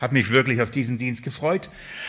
[0.00, 1.68] Habe mich wirklich auf diesen Dienst gefreut,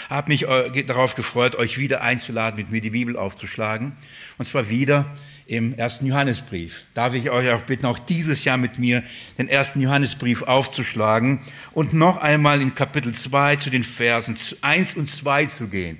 [0.09, 3.97] habe mich äh, darauf gefreut, euch wieder einzuladen, mit mir die Bibel aufzuschlagen.
[4.37, 5.13] Und zwar wieder
[5.45, 6.85] im ersten Johannesbrief.
[6.93, 9.03] Darf ich euch auch bitten, auch dieses Jahr mit mir
[9.37, 11.41] den ersten Johannesbrief aufzuschlagen
[11.73, 15.97] und noch einmal in Kapitel 2 zu den Versen 1 und 2 zu gehen.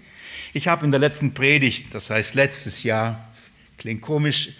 [0.53, 3.29] Ich habe in der letzten Predigt, das heißt letztes Jahr,
[3.77, 4.51] klingt komisch,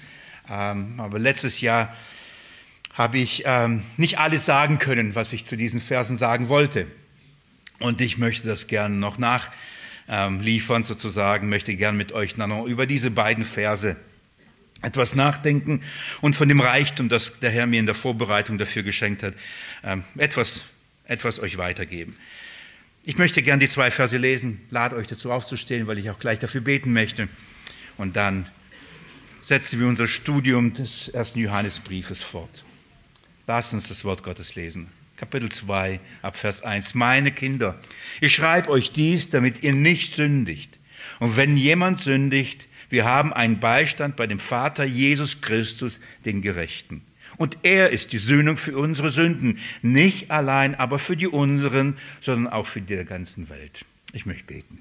[0.50, 1.96] ähm, aber letztes Jahr
[2.94, 6.88] habe ich ähm, nicht alles sagen können, was ich zu diesen Versen sagen wollte.
[7.82, 13.44] Und ich möchte das gerne noch nachliefern, sozusagen, möchte gerne mit euch über diese beiden
[13.44, 13.96] Verse
[14.84, 15.82] etwas nachdenken
[16.22, 19.36] und von dem Reichtum, das der Herr mir in der Vorbereitung dafür geschenkt hat,
[19.84, 20.66] ähm, etwas,
[21.06, 22.18] etwas euch weitergeben.
[23.04, 26.40] Ich möchte gern die zwei Verse lesen, lade euch dazu aufzustehen, weil ich auch gleich
[26.40, 27.30] dafür beten möchte.
[27.98, 28.48] Und dann
[29.42, 32.64] setzen wir unser Studium des ersten Johannesbriefes fort.
[33.48, 34.92] Lasst uns das Wort Gottes lesen.
[35.22, 36.96] Kapitel 2, ab Vers 1.
[36.96, 37.80] Meine Kinder,
[38.22, 40.80] ich schreibe euch dies, damit ihr nicht sündigt.
[41.20, 47.04] Und wenn jemand sündigt, wir haben einen Beistand bei dem Vater Jesus Christus, den Gerechten.
[47.38, 52.52] Und er ist die Sühnung für unsere Sünden, nicht allein aber für die unseren, sondern
[52.52, 53.86] auch für die der ganzen Welt.
[54.14, 54.80] Ich möchte beten.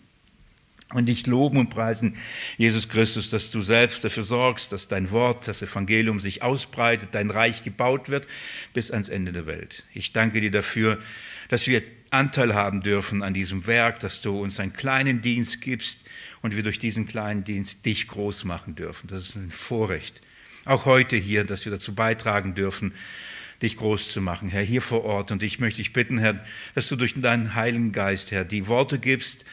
[0.92, 2.16] Und dich loben und preisen,
[2.56, 7.30] Jesus Christus, dass du selbst dafür sorgst, dass dein Wort, das Evangelium sich ausbreitet, dein
[7.30, 8.26] Reich gebaut wird
[8.74, 9.84] bis ans Ende der Welt.
[9.94, 10.98] Ich danke dir dafür,
[11.48, 16.00] dass wir Anteil haben dürfen an diesem Werk, dass du uns einen kleinen Dienst gibst,
[16.42, 19.08] und wir durch diesen kleinen Dienst dich groß machen dürfen.
[19.08, 20.20] Das ist ein Vorrecht.
[20.64, 22.92] Auch heute hier, dass wir dazu beitragen dürfen,
[23.62, 25.30] dich groß zu machen, Herr, hier vor Ort.
[25.30, 28.98] Und ich möchte dich bitten, Herr, dass du durch deinen Heiligen Geist, Herr, die Worte
[28.98, 29.44] gibst,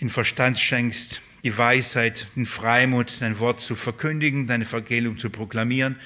[0.00, 5.98] den Verstand schenkst, die Weisheit, den Freimut, dein Wort zu verkündigen, deine Vergeltung zu proklamieren.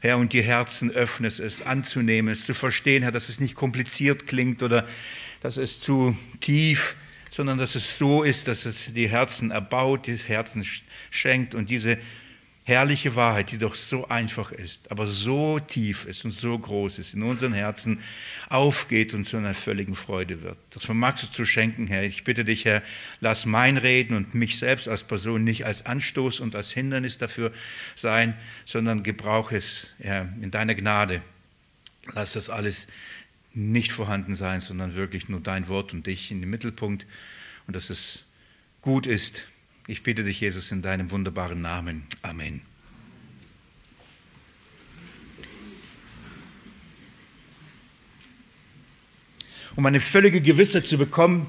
[0.00, 4.26] Herr, und die Herzen öffnest, es anzunehmen, es zu verstehen, Herr, dass es nicht kompliziert
[4.26, 4.86] klingt oder
[5.40, 6.96] dass es zu tief
[7.30, 10.66] sondern dass es so ist, dass es die Herzen erbaut, die Herzen
[11.10, 11.98] schenkt und diese
[12.68, 17.14] herrliche Wahrheit, die doch so einfach ist, aber so tief ist und so groß ist,
[17.14, 18.00] in unseren Herzen
[18.50, 20.58] aufgeht und zu einer völligen Freude wird.
[20.68, 22.02] Das vermagst du zu schenken, Herr.
[22.02, 22.82] Ich bitte dich, Herr,
[23.20, 27.52] lass mein Reden und mich selbst als Person nicht als Anstoß und als Hindernis dafür
[27.96, 28.36] sein,
[28.66, 31.22] sondern gebrauche es, Herr, in deiner Gnade.
[32.12, 32.86] Lass das alles
[33.54, 37.06] nicht vorhanden sein, sondern wirklich nur dein Wort und dich in den Mittelpunkt
[37.66, 38.26] und dass es
[38.82, 39.46] gut ist.
[39.90, 42.04] Ich bitte dich, Jesus, in deinem wunderbaren Namen.
[42.20, 42.60] Amen.
[49.76, 51.46] Um eine völlige Gewissheit zu bekommen,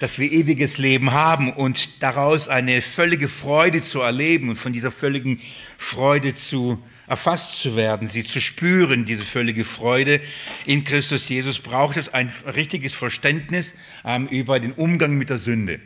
[0.00, 4.90] dass wir ewiges Leben haben und daraus eine völlige Freude zu erleben und von dieser
[4.90, 5.40] völligen
[5.78, 10.20] Freude zu erfasst zu werden, sie zu spüren, diese völlige Freude
[10.66, 15.78] in Christus Jesus, braucht es ein richtiges Verständnis ähm, über den Umgang mit der Sünde.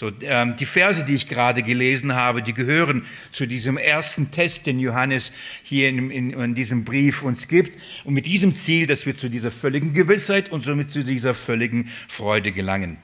[0.00, 4.64] So, ähm, die Verse, die ich gerade gelesen habe, die gehören zu diesem ersten Test,
[4.64, 5.30] den Johannes
[5.62, 7.78] hier in, in, in diesem Brief uns gibt.
[8.04, 11.90] Und mit diesem Ziel, dass wir zu dieser völligen Gewissheit und somit zu dieser völligen
[12.08, 12.96] Freude gelangen.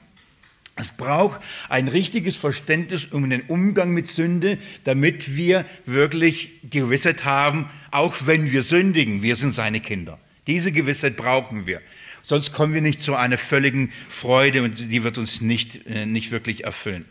[0.75, 7.69] Es braucht ein richtiges Verständnis um den Umgang mit Sünde, damit wir wirklich Gewissheit haben,
[7.91, 10.17] auch wenn wir sündigen, wir sind seine Kinder.
[10.47, 11.79] Diese Gewissheit brauchen wir.
[12.21, 16.31] Sonst kommen wir nicht zu einer völligen Freude und die wird uns nicht, äh, nicht
[16.31, 17.05] wirklich erfüllen.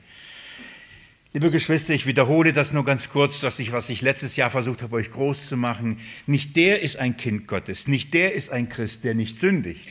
[1.32, 4.82] Liebe Geschwister, ich wiederhole das nur ganz kurz, dass ich, was ich letztes Jahr versucht
[4.82, 6.00] habe, euch groß zu machen.
[6.26, 9.88] Nicht der ist ein Kind Gottes, nicht der ist ein Christ, der nicht sündigt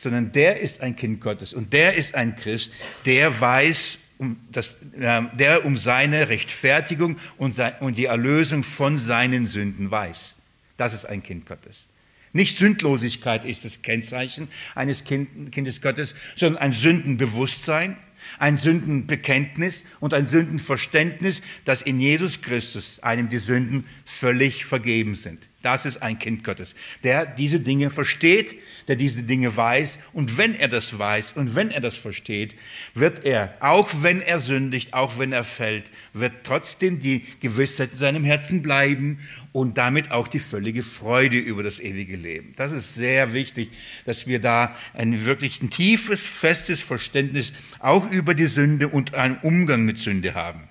[0.00, 2.72] sondern der ist ein Kind Gottes und der ist ein Christ,
[3.04, 7.60] der weiß, um das, äh, der um seine Rechtfertigung und,
[7.96, 10.36] die Erlösung von seinen Sünden weiß.
[10.78, 11.86] Das ist ein Kind Gottes.
[12.32, 17.96] Nicht Sündlosigkeit ist das Kennzeichen eines kind, Kindes Gottes, sondern ein Sündenbewusstsein,
[18.38, 25.49] ein Sündenbekenntnis und ein Sündenverständnis, dass in Jesus Christus einem die Sünden völlig vergeben sind.
[25.62, 28.56] Das ist ein Kind Gottes, der diese Dinge versteht,
[28.88, 29.98] der diese Dinge weiß.
[30.14, 32.56] Und wenn er das weiß und wenn er das versteht,
[32.94, 37.98] wird er, auch wenn er sündigt, auch wenn er fällt, wird trotzdem die Gewissheit in
[37.98, 39.18] seinem Herzen bleiben
[39.52, 42.54] und damit auch die völlige Freude über das ewige Leben.
[42.56, 43.70] Das ist sehr wichtig,
[44.06, 49.36] dass wir da ein wirklich ein tiefes, festes Verständnis auch über die Sünde und einen
[49.42, 50.69] Umgang mit Sünde haben.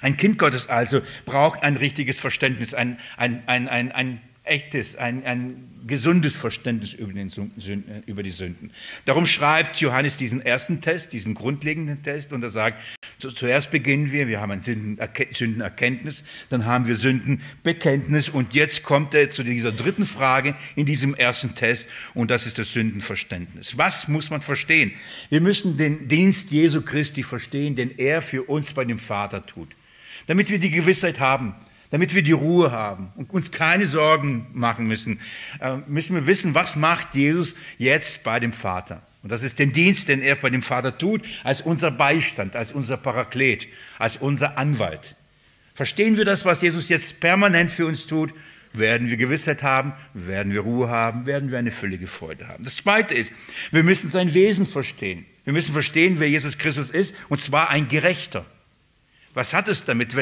[0.00, 5.24] Ein Kind Gottes also braucht ein richtiges Verständnis, ein, ein, ein, ein, ein echtes, ein,
[5.24, 8.70] ein gesundes Verständnis über, den Sünden, über die Sünden.
[9.06, 12.78] Darum schreibt Johannes diesen ersten Test, diesen grundlegenden Test, und er sagt,
[13.18, 19.30] zuerst beginnen wir, wir haben ein Sündenerkenntnis, dann haben wir Sündenbekenntnis, und jetzt kommt er
[19.30, 23.78] zu dieser dritten Frage in diesem ersten Test, und das ist das Sündenverständnis.
[23.78, 24.92] Was muss man verstehen?
[25.30, 29.68] Wir müssen den Dienst Jesu Christi verstehen, den er für uns bei dem Vater tut,
[30.26, 31.54] damit wir die Gewissheit haben,
[31.94, 35.20] damit wir die Ruhe haben und uns keine Sorgen machen müssen,
[35.60, 39.00] äh, müssen wir wissen, was macht Jesus jetzt bei dem Vater.
[39.22, 42.72] Und das ist den Dienst, den er bei dem Vater tut, als unser Beistand, als
[42.72, 45.14] unser Paraklet, als unser Anwalt.
[45.72, 48.34] Verstehen wir das, was Jesus jetzt permanent für uns tut?
[48.72, 52.64] Werden wir Gewissheit haben, werden wir Ruhe haben, werden wir eine völlige Freude haben.
[52.64, 53.32] Das Zweite ist,
[53.70, 55.26] wir müssen sein Wesen verstehen.
[55.44, 58.44] Wir müssen verstehen, wer Jesus Christus ist, und zwar ein Gerechter.
[59.34, 60.14] Was hat es damit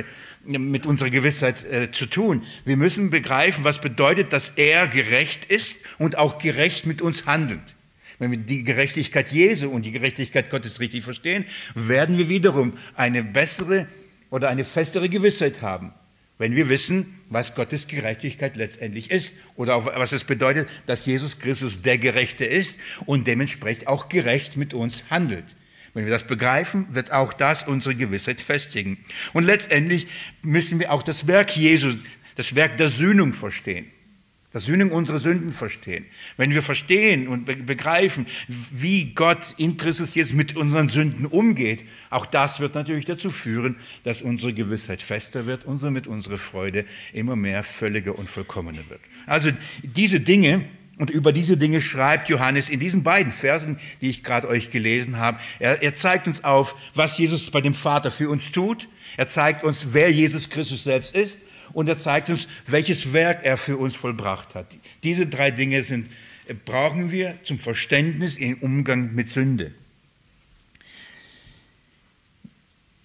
[0.42, 2.42] mit unserer Gewissheit äh, zu tun?
[2.64, 7.76] Wir müssen begreifen, was bedeutet, dass er gerecht ist und auch gerecht mit uns handelt.
[8.18, 11.44] Wenn wir die Gerechtigkeit Jesu und die Gerechtigkeit Gottes richtig verstehen,
[11.74, 13.86] werden wir wiederum eine bessere
[14.30, 15.92] oder eine festere Gewissheit haben,
[16.38, 21.38] wenn wir wissen, was Gottes Gerechtigkeit letztendlich ist oder auch was es bedeutet, dass Jesus
[21.38, 25.54] Christus der Gerechte ist und dementsprechend auch gerecht mit uns handelt.
[25.94, 28.98] Wenn wir das begreifen, wird auch das unsere Gewissheit festigen.
[29.32, 30.06] Und letztendlich
[30.42, 31.94] müssen wir auch das Werk Jesu,
[32.36, 33.86] das Werk der Sühnung verstehen.
[34.52, 36.04] Das Sühnung unserer Sünden verstehen.
[36.36, 42.26] Wenn wir verstehen und begreifen, wie Gott in Christus Jesus mit unseren Sünden umgeht, auch
[42.26, 46.84] das wird natürlich dazu führen, dass unsere Gewissheit fester wird, und somit unsere Freude
[47.14, 49.00] immer mehr völliger und vollkommener wird.
[49.24, 49.50] Also
[49.82, 50.66] diese Dinge,
[51.02, 55.16] und über diese Dinge schreibt Johannes in diesen beiden Versen, die ich gerade euch gelesen
[55.16, 55.40] habe.
[55.58, 58.88] Er, er, zeigt uns auf, was Jesus bei dem Vater für uns tut.
[59.16, 61.42] Er zeigt uns, wer Jesus Christus selbst ist.
[61.72, 64.76] Und er zeigt uns, welches Werk er für uns vollbracht hat.
[65.02, 66.08] Diese drei Dinge sind,
[66.64, 69.72] brauchen wir zum Verständnis im Umgang mit Sünde.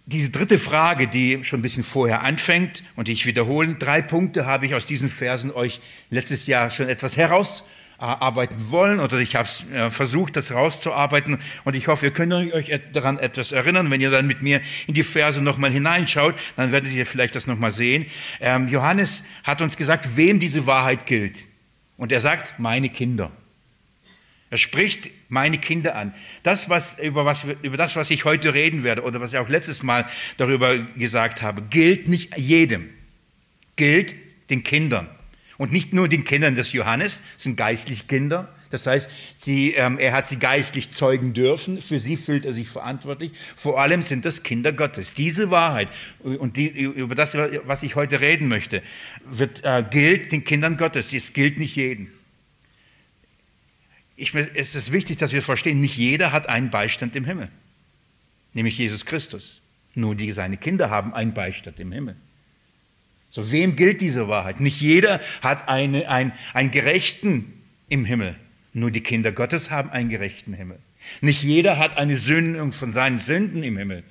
[0.06, 4.46] Diese dritte Frage, die schon ein bisschen vorher anfängt und die ich wiederhole, drei Punkte
[4.46, 7.64] habe ich aus diesen Versen euch letztes Jahr schon etwas heraus
[7.98, 12.72] arbeiten wollen oder ich habe äh, versucht, das rauszuarbeiten und ich hoffe, ihr könnt euch
[12.94, 13.90] daran etwas erinnern.
[13.90, 17.48] Wenn ihr dann mit mir in die Verse nochmal hineinschaut, dann werdet ihr vielleicht das
[17.48, 18.06] nochmal sehen.
[18.40, 21.46] Ähm, Johannes hat uns gesagt, wem diese Wahrheit gilt.
[21.98, 23.32] Und er sagt, meine Kinder.
[24.50, 26.14] Er spricht meine Kinder an.
[26.44, 29.50] Das, was, über, was, über das, was ich heute reden werde oder was ich auch
[29.50, 30.08] letztes Mal
[30.38, 32.90] darüber gesagt habe, gilt nicht jedem,
[33.76, 34.16] gilt
[34.50, 35.10] den Kindern.
[35.58, 38.54] Und nicht nur den Kindern des Johannes, sind geistliche Kinder.
[38.70, 41.82] Das heißt, sie, ähm, er hat sie geistlich zeugen dürfen.
[41.82, 43.32] Für sie fühlt er sich verantwortlich.
[43.56, 45.14] Vor allem sind das Kinder Gottes.
[45.14, 45.90] Diese Wahrheit
[46.20, 48.84] und die, über das, was ich heute reden möchte,
[49.26, 51.12] wird, äh, gilt den Kindern Gottes.
[51.14, 52.12] Es gilt nicht jeden.
[54.16, 57.50] Ich, es ist wichtig, dass wir verstehen, nicht jeder hat einen Beistand im Himmel,
[58.54, 59.62] nämlich Jesus Christus.
[59.94, 62.16] Nur die, seine Kinder haben einen Beistand im Himmel.
[63.30, 64.60] So, wem gilt diese Wahrheit?
[64.60, 67.54] Nicht jeder hat eine, ein, einen Gerechten
[67.90, 68.36] im Himmel.
[68.74, 70.80] Nur die Kinder Gottes haben einen gerechten Himmel.
[71.22, 74.04] Nicht jeder hat eine Sündung von seinen Sünden im Himmel.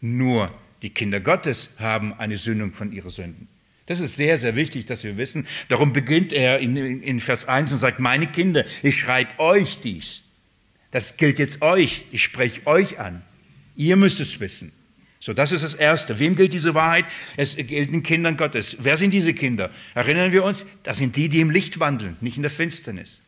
[0.00, 0.50] Nur
[0.82, 3.48] die Kinder Gottes haben eine Sündung von ihren Sünden.
[3.86, 5.46] Das ist sehr, sehr wichtig, dass wir wissen.
[5.68, 10.22] Darum beginnt er in, in Vers 1 und sagt, meine Kinder, ich schreibe euch dies.
[10.92, 12.06] Das gilt jetzt euch.
[12.12, 13.22] Ich spreche euch an.
[13.76, 14.72] Ihr müsst es wissen.
[15.24, 16.18] So, das ist das Erste.
[16.18, 17.04] Wem gilt diese Wahrheit?
[17.36, 18.76] Es gilt den Kindern Gottes.
[18.80, 19.70] Wer sind diese Kinder?
[19.94, 23.22] Erinnern wir uns, das sind die, die im Licht wandeln, nicht in der Finsternis.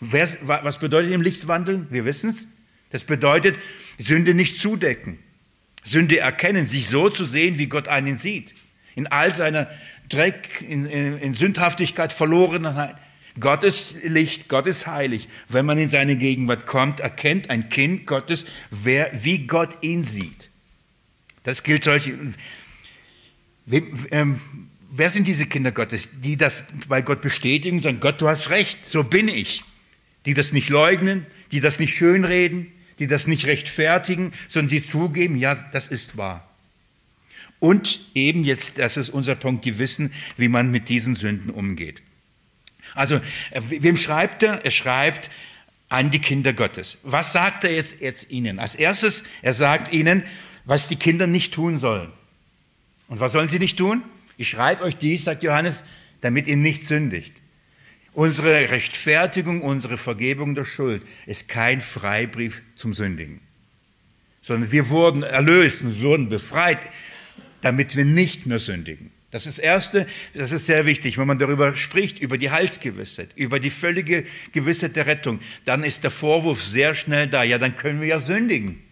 [0.00, 1.88] Wer, was bedeutet im Licht wandeln?
[1.90, 2.48] Wir wissen es.
[2.88, 3.58] Das bedeutet,
[3.98, 5.18] Sünde nicht zudecken.
[5.84, 8.54] Sünde erkennen, sich so zu sehen, wie Gott einen sieht.
[8.94, 9.68] In all seiner
[10.08, 12.96] Dreck, in, in, in Sündhaftigkeit, Verlorenheit.
[13.38, 15.28] Gott ist Licht, Gott ist heilig.
[15.50, 20.50] Wenn man in seine Gegenwart kommt, erkennt ein Kind Gottes, wer, wie Gott ihn sieht.
[21.46, 22.12] Das gilt solche.
[23.66, 24.40] Wem, ähm,
[24.90, 28.84] wer sind diese Kinder Gottes, die das bei Gott bestätigen, sagen, Gott, du hast recht,
[28.84, 29.62] so bin ich.
[30.26, 35.36] Die das nicht leugnen, die das nicht schönreden, die das nicht rechtfertigen, sondern die zugeben,
[35.36, 36.50] ja, das ist wahr.
[37.60, 42.02] Und eben jetzt, das ist unser Punkt, die wissen, wie man mit diesen Sünden umgeht.
[42.96, 43.20] Also,
[43.52, 44.64] äh, wem schreibt er?
[44.64, 45.30] Er schreibt
[45.88, 46.98] an die Kinder Gottes.
[47.04, 48.58] Was sagt er jetzt, jetzt ihnen?
[48.58, 50.24] Als erstes, er sagt ihnen,
[50.66, 52.12] was die Kinder nicht tun sollen.
[53.08, 54.02] Und was sollen sie nicht tun?
[54.36, 55.84] Ich schreibe euch dies, sagt Johannes,
[56.20, 57.32] damit ihr nicht sündigt.
[58.12, 63.40] Unsere Rechtfertigung, unsere Vergebung der Schuld ist kein Freibrief zum Sündigen,
[64.40, 66.78] sondern wir wurden erlöst und wurden befreit,
[67.60, 69.12] damit wir nicht mehr sündigen.
[69.30, 73.30] Das ist das Erste, das ist sehr wichtig, wenn man darüber spricht, über die Heilsgewissheit,
[73.36, 77.76] über die völlige Gewissheit der Rettung, dann ist der Vorwurf sehr schnell da, ja, dann
[77.76, 78.85] können wir ja sündigen.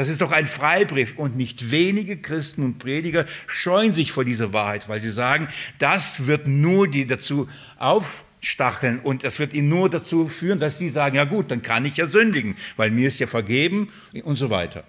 [0.00, 4.54] Das ist doch ein Freibrief und nicht wenige Christen und Prediger scheuen sich vor dieser
[4.54, 9.90] Wahrheit, weil sie sagen, das wird nur die dazu aufstacheln und das wird ihnen nur
[9.90, 13.18] dazu führen, dass sie sagen, ja gut, dann kann ich ja sündigen, weil mir ist
[13.18, 13.90] ja vergeben
[14.24, 14.84] und so weiter.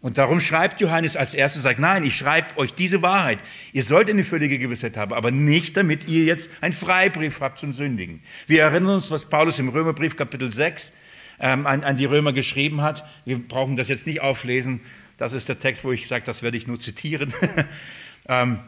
[0.00, 3.40] Und darum schreibt Johannes als erstes, sagt, nein, ich schreibe euch diese Wahrheit.
[3.72, 7.72] Ihr sollt eine völlige Gewissheit haben, aber nicht, damit ihr jetzt einen Freibrief habt zum
[7.72, 8.22] Sündigen.
[8.46, 10.92] Wir erinnern uns, was Paulus im Römerbrief Kapitel 6
[11.40, 13.04] ähm, an, an die Römer geschrieben hat.
[13.24, 14.80] Wir brauchen das jetzt nicht auflesen.
[15.16, 17.32] Das ist der Text, wo ich sage, das werde ich nur zitieren.
[18.28, 18.60] ähm,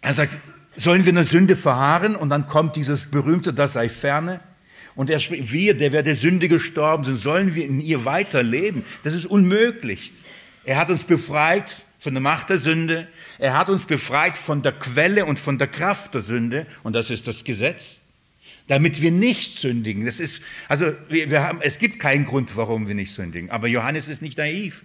[0.00, 0.38] er sagt,
[0.76, 2.16] sollen wir in der Sünde verharren?
[2.16, 4.40] Und dann kommt dieses berühmte, das sei ferne.
[4.96, 8.84] Und er spricht, wir, der wir der Sünde gestorben sind, sollen wir in ihr weiterleben?
[9.02, 10.12] Das ist unmöglich.
[10.64, 13.08] Er hat uns befreit von der Macht der Sünde.
[13.38, 16.66] Er hat uns befreit von der Quelle und von der Kraft der Sünde.
[16.82, 17.99] Und das ist das Gesetz.
[18.70, 20.06] Damit wir nicht sündigen.
[20.06, 23.50] Das ist, also wir, wir haben, es gibt keinen Grund, warum wir nicht sündigen.
[23.50, 24.84] Aber Johannes ist nicht naiv.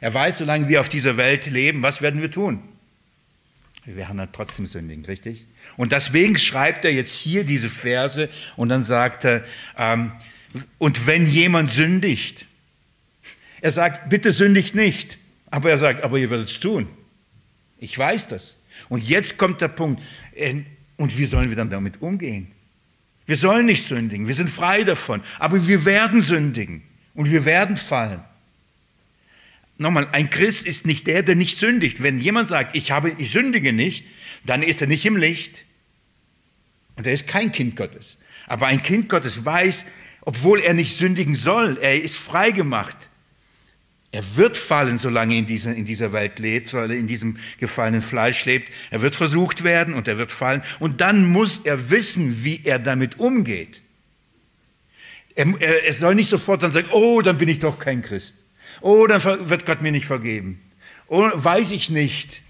[0.00, 2.60] Er weiß, solange wir auf dieser Welt leben, was werden wir tun?
[3.84, 5.46] Wir werden dann trotzdem sündigen, richtig?
[5.76, 9.44] Und deswegen schreibt er jetzt hier diese Verse und dann sagt er,
[9.78, 10.10] ähm,
[10.78, 12.48] und wenn jemand sündigt,
[13.60, 15.18] er sagt, bitte sündigt nicht.
[15.52, 16.88] Aber er sagt, aber ihr werdet es tun.
[17.78, 18.56] Ich weiß das.
[18.88, 20.02] Und jetzt kommt der Punkt.
[20.34, 20.62] Äh,
[20.96, 22.50] und wie sollen wir dann damit umgehen?
[23.30, 26.82] Wir sollen nicht sündigen, wir sind frei davon, aber wir werden sündigen
[27.14, 28.24] und wir werden fallen.
[29.78, 32.02] Nochmal, ein Christ ist nicht der, der nicht sündigt.
[32.02, 34.04] Wenn jemand sagt, ich, habe, ich sündige nicht,
[34.44, 35.64] dann ist er nicht im Licht
[36.96, 38.18] und er ist kein Kind Gottes.
[38.48, 39.84] Aber ein Kind Gottes weiß,
[40.22, 43.09] obwohl er nicht sündigen soll, er ist frei gemacht.
[44.12, 47.38] Er wird fallen, solange er in dieser, in dieser Welt lebt, solange er in diesem
[47.58, 48.68] gefallenen Fleisch lebt.
[48.90, 50.62] Er wird versucht werden und er wird fallen.
[50.80, 53.82] Und dann muss er wissen, wie er damit umgeht.
[55.36, 58.36] Er, er, er soll nicht sofort dann sagen, oh, dann bin ich doch kein Christ.
[58.80, 60.60] Oh, dann wird Gott mir nicht vergeben.
[61.06, 62.42] Oh, weiß ich nicht.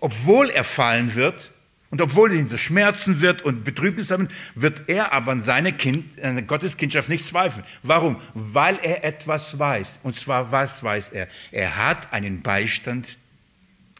[0.00, 1.52] Obwohl er fallen wird,
[1.92, 6.18] und obwohl ihn das Schmerzen wird und Betrübnis haben, wird er aber an seine kind,
[6.22, 7.66] an Gotteskindschaft nicht zweifeln.
[7.82, 8.18] Warum?
[8.32, 9.98] Weil er etwas weiß.
[10.02, 11.28] Und zwar, was weiß er?
[11.50, 13.18] Er hat einen Beistand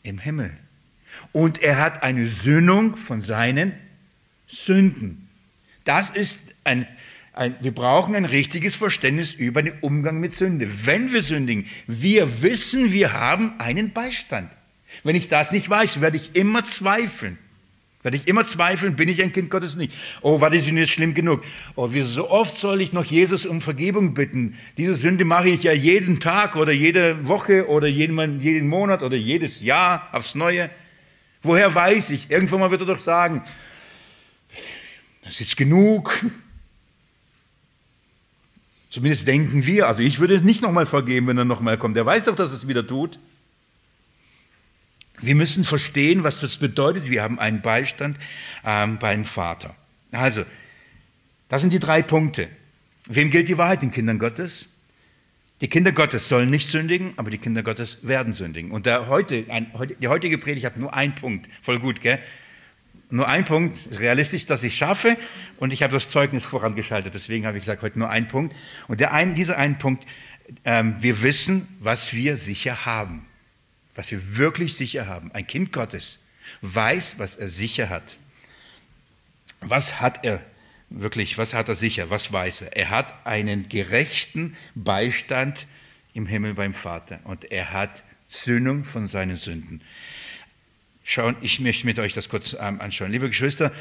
[0.03, 0.57] im Himmel.
[1.33, 3.75] Und er hat eine Sühnung von seinen
[4.47, 5.29] Sünden.
[5.85, 6.87] Das ist ein,
[7.35, 10.87] ein, wir brauchen ein richtiges Verständnis über den Umgang mit Sünde.
[10.87, 14.51] Wenn wir sündigen, wir wissen, wir haben einen Beistand.
[15.05, 17.37] Wenn ich das nicht weiß, werde ich immer zweifeln.
[18.03, 19.95] Werde ich immer zweifeln, bin ich ein Kind Gottes nicht?
[20.23, 21.43] Oh, war die Sünde jetzt schlimm genug?
[21.77, 24.59] Oh, wie so oft soll ich noch Jesus um Vergebung bitten?
[24.77, 29.17] Diese Sünde mache ich ja jeden Tag oder jede Woche oder jeden, jeden Monat oder
[29.17, 30.69] jedes Jahr aufs Neue.
[31.43, 32.29] Woher weiß ich?
[32.29, 33.43] Irgendwann mal wird er doch sagen,
[35.25, 36.25] das ist genug.
[38.91, 39.87] Zumindest denken wir.
[39.87, 41.97] Also ich würde es nicht nochmal vergeben, wenn er nochmal kommt.
[41.97, 43.21] Er weiß doch, dass es wieder tut.
[45.23, 47.09] Wir müssen verstehen, was das bedeutet.
[47.09, 48.19] Wir haben einen Beistand
[48.65, 49.75] ähm, beim Vater.
[50.11, 50.45] Also,
[51.49, 52.49] das sind die drei Punkte.
[53.09, 53.83] Wem gilt die Wahrheit?
[53.83, 54.67] Den Kindern Gottes.
[55.61, 58.73] Die Kinder Gottes sollen nicht sündigen, aber die Kinder Gottes werden sündigen.
[58.73, 61.49] Und der heute, ein, die heutige Predigt hat nur einen Punkt.
[61.63, 62.19] Voll gut, gell?
[63.09, 65.17] Nur ein Punkt, realistisch, dass ich schaffe.
[65.59, 67.15] Und ich habe das Zeugnis vorangeschaltet.
[67.15, 68.57] Deswegen habe ich gesagt, heute nur ein Punkt.
[68.89, 70.05] Und der ein, dieser ein Punkt,
[70.65, 73.27] ähm, wir wissen, was wir sicher haben
[73.95, 75.33] was wir wirklich sicher haben.
[75.33, 76.19] Ein Kind Gottes
[76.63, 78.17] weiß, was er sicher hat.
[79.61, 80.43] Was hat er
[80.91, 82.77] wirklich, was hat er sicher, was weiß er?
[82.77, 85.67] Er hat einen gerechten Beistand
[86.15, 89.83] im Himmel beim Vater und er hat Sühnung von seinen Sünden.
[91.05, 93.11] Schauen, ich möchte mit euch das kurz ähm, anschauen.
[93.11, 93.73] Liebe Geschwister,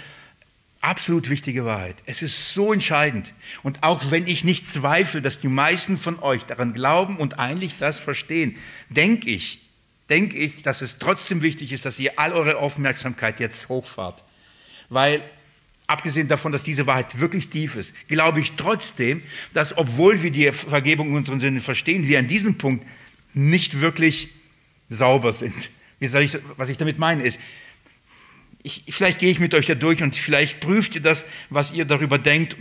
[0.81, 1.97] absolut wichtige Wahrheit.
[2.05, 3.33] Es ist so entscheidend.
[3.63, 7.77] Und auch wenn ich nicht zweifle, dass die meisten von euch daran glauben und eigentlich
[7.77, 8.57] das verstehen,
[8.89, 9.59] denke ich,
[10.11, 14.23] denke ich, dass es trotzdem wichtig ist, dass ihr all eure Aufmerksamkeit jetzt hochfahrt.
[14.89, 15.23] Weil,
[15.87, 20.51] abgesehen davon, dass diese Wahrheit wirklich tief ist, glaube ich trotzdem, dass obwohl wir die
[20.51, 22.85] Vergebung unserer Sünden verstehen, wir an diesem Punkt
[23.33, 24.29] nicht wirklich
[24.89, 25.71] sauber sind.
[25.99, 26.11] Ich,
[26.57, 27.39] was ich damit meine ist,
[28.63, 31.85] ich, vielleicht gehe ich mit euch da durch und vielleicht prüft ihr das, was ihr
[31.85, 32.57] darüber denkt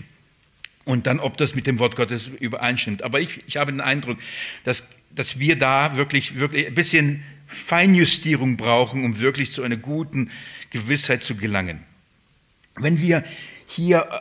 [0.84, 3.02] und dann, ob das mit dem Wort Gottes übereinstimmt.
[3.02, 4.18] Aber ich, ich habe den Eindruck,
[4.64, 10.30] dass, dass wir da wirklich, wirklich ein bisschen Feinjustierung brauchen, um wirklich zu einer guten
[10.70, 11.80] Gewissheit zu gelangen.
[12.76, 13.24] Wenn wir
[13.66, 14.20] hier äh,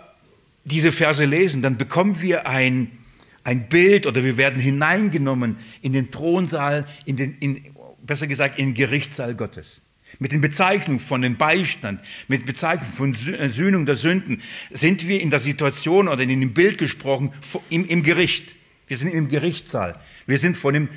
[0.65, 2.89] diese Verse lesen, dann bekommen wir ein,
[3.43, 7.63] ein Bild oder wir werden hineingenommen in den Thronsaal, in den, in,
[8.01, 9.83] besser gesagt in den Gerichtssaal Gottes.
[10.17, 15.21] Mit den Bezeichnungen von dem Beistand, mit Bezeichnungen von äh, Sühnung der Sünden, sind wir
[15.21, 17.31] in der Situation oder in dem Bild gesprochen
[17.69, 18.55] im, im Gericht.
[18.87, 19.99] Wir sind im Gerichtssaal.
[20.29, 20.89] Wir sind vor dem,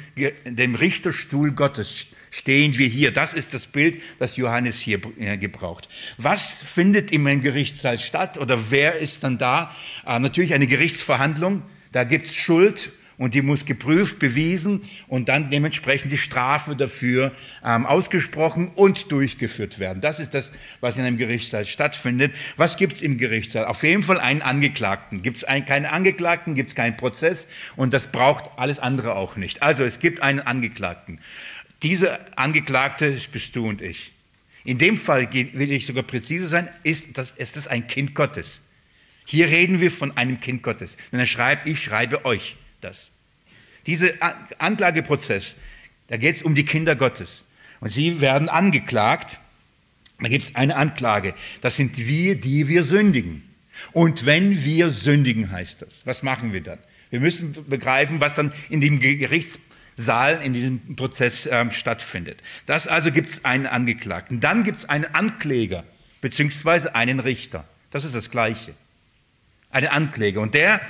[0.44, 3.12] dem Richterstuhl Gottes stehen wir hier.
[3.12, 5.88] Das ist das Bild, das Johannes hier äh, gebraucht.
[6.18, 9.74] Was findet im Gerichtssaal statt oder wer ist dann da?
[10.06, 11.62] Äh, natürlich eine Gerichtsverhandlung.
[11.92, 17.30] Da gibt es Schuld und die muss geprüft, bewiesen und dann dementsprechend die Strafe dafür
[17.64, 20.00] ähm, ausgesprochen und durchgeführt werden.
[20.00, 20.50] Das ist das,
[20.80, 22.32] was in einem Gerichtssaal stattfindet.
[22.56, 23.66] Was gibt es im Gerichtssaal?
[23.66, 25.22] Auf jeden Fall einen Angeklagten.
[25.22, 29.62] Gibt es keinen Angeklagten, gibt es keinen Prozess und das braucht alles andere auch nicht.
[29.62, 31.20] Also es gibt einen Angeklagten.
[31.84, 34.10] Diese Angeklagte bist du und ich.
[34.64, 38.62] In dem Fall will ich sogar präzise sein, ist das, ist das ein Kind Gottes.
[39.24, 40.96] Hier reden wir von einem Kind Gottes.
[41.12, 43.11] Denn er schreibt, ich schreibe euch das.
[43.86, 44.10] Dieser
[44.58, 45.56] Anklageprozess,
[46.08, 47.44] da geht es um die Kinder Gottes.
[47.80, 49.40] Und sie werden angeklagt.
[50.20, 51.34] Da gibt es eine Anklage.
[51.62, 53.42] Das sind wir, die wir sündigen.
[53.92, 56.06] Und wenn wir sündigen, heißt das.
[56.06, 56.78] Was machen wir dann?
[57.10, 62.42] Wir müssen begreifen, was dann in dem Gerichtssaal, in diesem Prozess äh, stattfindet.
[62.66, 64.40] Das also gibt es einen Angeklagten.
[64.40, 65.84] Dann gibt es einen Ankläger,
[66.20, 67.66] beziehungsweise einen Richter.
[67.90, 68.74] Das ist das Gleiche.
[69.70, 70.40] Einen Ankläger.
[70.40, 70.80] Und der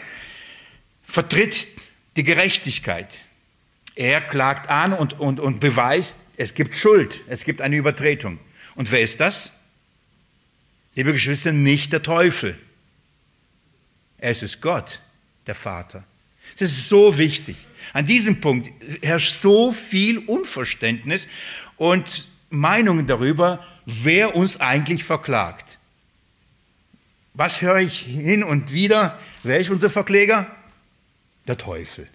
[1.04, 1.66] vertritt
[2.16, 3.20] die Gerechtigkeit.
[3.94, 8.38] Er klagt an und, und, und beweist, es gibt Schuld, es gibt eine Übertretung.
[8.74, 9.52] Und wer ist das?
[10.94, 12.58] Liebe Geschwister, nicht der Teufel.
[14.18, 15.00] Es ist Gott,
[15.46, 16.04] der Vater.
[16.58, 17.56] Das ist so wichtig.
[17.92, 18.70] An diesem Punkt
[19.02, 21.28] herrscht so viel Unverständnis
[21.76, 25.78] und Meinungen darüber, wer uns eigentlich verklagt.
[27.34, 29.18] Was höre ich hin und wieder?
[29.42, 30.54] Wer ist unser Verkläger?
[31.46, 32.06] Der Teufel.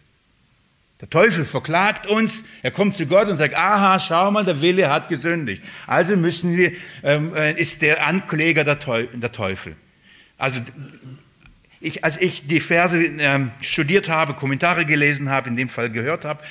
[0.99, 4.89] Der Teufel verklagt uns, er kommt zu Gott und sagt, aha, schau mal, der Wille
[4.89, 5.63] hat gesündigt.
[5.85, 6.71] Also müssen wir,
[7.03, 9.75] ähm, äh, ist der Ankläger der Teufel.
[10.39, 10.61] Also
[11.79, 16.25] ich, als ich die Verse ähm, studiert habe, Kommentare gelesen habe, in dem Fall gehört
[16.25, 16.41] habe,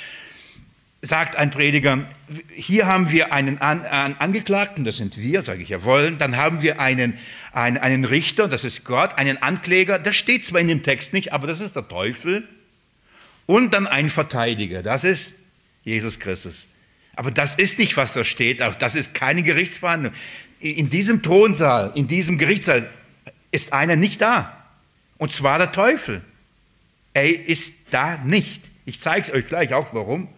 [1.03, 2.07] sagt ein Prediger,
[2.55, 6.63] hier haben wir einen, An einen Angeklagten, das sind wir, sage ich jawohl, dann haben
[6.63, 7.19] wir einen,
[7.53, 11.33] einen, einen Richter, das ist Gott, einen Ankläger, das steht zwar in dem Text nicht,
[11.33, 12.47] aber das ist der Teufel
[13.47, 15.33] und dann ein Verteidiger, das ist
[15.83, 16.69] Jesus Christus.
[17.15, 20.13] Aber das ist nicht, was da steht, auch das ist keine Gerichtsverhandlung.
[20.61, 22.91] In diesem Thronsaal, in diesem Gerichtssaal
[23.51, 24.65] ist einer nicht da.
[25.17, 26.23] Und zwar der Teufel.
[27.15, 28.71] Er ist da nicht.
[28.85, 30.29] Ich zeige es euch gleich auch, warum.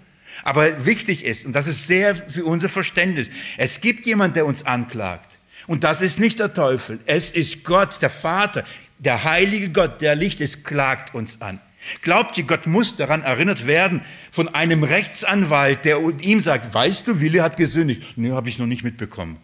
[0.44, 4.64] Aber wichtig ist, und das ist sehr für unser Verständnis, es gibt jemand, der uns
[4.64, 5.38] anklagt.
[5.66, 7.00] Und das ist nicht der Teufel.
[7.06, 8.64] Es ist Gott, der Vater,
[8.98, 11.60] der heilige Gott, der Licht ist, klagt uns an.
[12.02, 17.20] Glaubt ihr, Gott muss daran erinnert werden von einem Rechtsanwalt, der ihm sagt, weißt du,
[17.20, 18.02] Wille hat gesündigt.
[18.16, 19.38] Nee, habe ich noch nicht mitbekommen.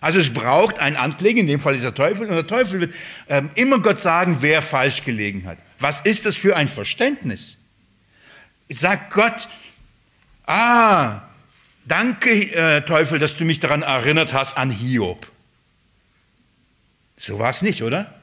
[0.00, 2.94] Also es braucht einen Ankläger, in dem Fall ist der Teufel, und der Teufel wird
[3.28, 5.58] ähm, immer Gott sagen, wer falsch gelegen hat.
[5.78, 7.58] Was ist das für ein Verständnis?
[8.68, 9.48] Sagt Gott,
[10.46, 11.22] ah,
[11.84, 15.30] danke äh, Teufel, dass du mich daran erinnert hast an Hiob.
[17.16, 18.17] So war es nicht, oder?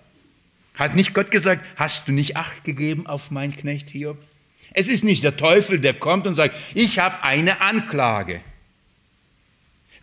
[0.75, 4.17] Hat nicht Gott gesagt, hast du nicht Acht gegeben auf meinen Knecht Hiob?
[4.73, 8.41] Es ist nicht der Teufel, der kommt und sagt, ich habe eine Anklage.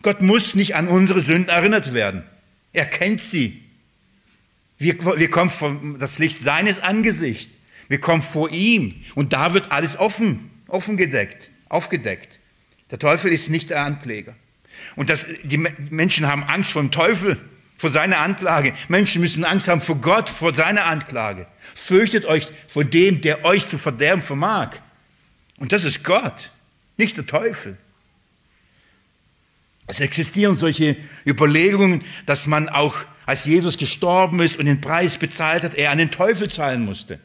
[0.01, 2.23] Gott muss nicht an unsere Sünden erinnert werden.
[2.73, 3.63] Er kennt sie.
[4.79, 7.55] Wir, wir kommen vor das Licht seines Angesichts.
[7.87, 12.39] Wir kommen vor ihm und da wird alles offen, offen gedeckt, aufgedeckt.
[12.89, 14.35] Der Teufel ist nicht der Ankläger.
[14.95, 17.39] Und das, die Menschen haben Angst vor dem Teufel
[17.83, 18.73] vor seiner Anklage.
[18.87, 21.47] Menschen müssen Angst haben vor Gott, vor seiner Anklage.
[21.75, 24.69] Fürchtet euch vor dem, der euch zu verderben vermag.
[25.57, 26.51] Und das ist Gott,
[26.95, 27.77] nicht der Teufel.
[29.85, 35.63] Es existieren solche Überlegungen, dass man auch, als Jesus gestorben ist und den Preis bezahlt
[35.63, 37.19] hat, er an den Teufel zahlen musste.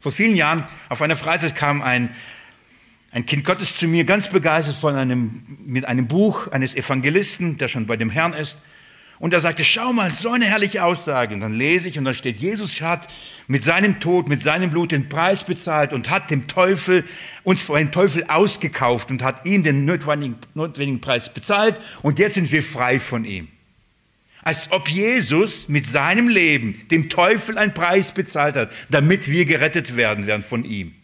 [0.00, 2.14] Vor vielen Jahren auf einer Freizeit kam ein,
[3.12, 7.68] ein Kind Gottes zu mir, ganz begeistert von einem, mit einem Buch eines Evangelisten, der
[7.68, 8.58] schon bei dem Herrn ist.
[9.18, 11.34] Und er sagte, schau mal, so eine herrliche Aussage.
[11.34, 13.08] Und dann lese ich und da steht, Jesus hat
[13.48, 17.04] mit seinem Tod, mit seinem Blut den Preis bezahlt und hat dem Teufel,
[17.42, 22.34] uns vor dem Teufel ausgekauft und hat ihm den notwendigen, notwendigen Preis bezahlt und jetzt
[22.34, 23.48] sind wir frei von ihm.
[24.42, 29.96] Als ob Jesus mit seinem Leben dem Teufel einen Preis bezahlt hat, damit wir gerettet
[29.96, 30.94] werden werden von ihm.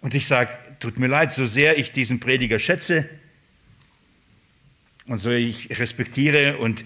[0.00, 3.08] Und ich sage, tut mir leid, so sehr ich diesen Prediger schätze,
[5.06, 6.84] und so ich respektiere und,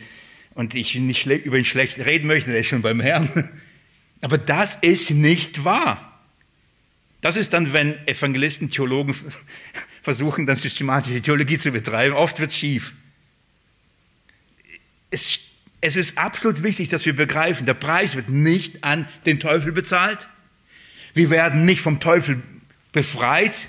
[0.54, 3.50] und ich nicht über ihn schlecht reden möchte, der ist schon beim Herrn.
[4.20, 6.04] Aber das ist nicht wahr.
[7.20, 9.14] Das ist dann, wenn Evangelisten, Theologen
[10.02, 12.14] versuchen, dann systematische Theologie zu betreiben.
[12.14, 12.94] Oft wird es schief.
[15.10, 15.40] Es,
[15.80, 20.28] es ist absolut wichtig, dass wir begreifen, der Preis wird nicht an den Teufel bezahlt.
[21.14, 22.42] Wir werden nicht vom Teufel
[22.92, 23.68] befreit.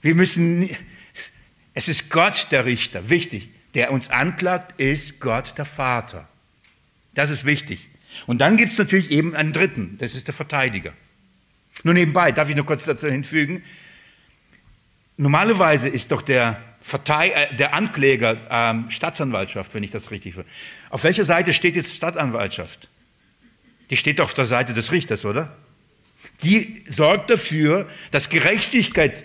[0.00, 0.68] Wir müssen,
[1.78, 3.50] es ist Gott der Richter, wichtig.
[3.74, 6.26] Der uns anklagt, ist Gott der Vater.
[7.14, 7.88] Das ist wichtig.
[8.26, 10.92] Und dann gibt es natürlich eben einen dritten, das ist der Verteidiger.
[11.84, 13.62] Nur nebenbei, darf ich nur kurz dazu hinfügen,
[15.16, 20.46] normalerweise ist doch der, Vertei äh, der Ankläger ähm, Staatsanwaltschaft, wenn ich das richtig will.
[20.90, 22.88] Auf welcher Seite steht jetzt Staatsanwaltschaft?
[23.90, 25.56] Die steht doch auf der Seite des Richters, oder?
[26.42, 29.24] Die sorgt dafür, dass Gerechtigkeit,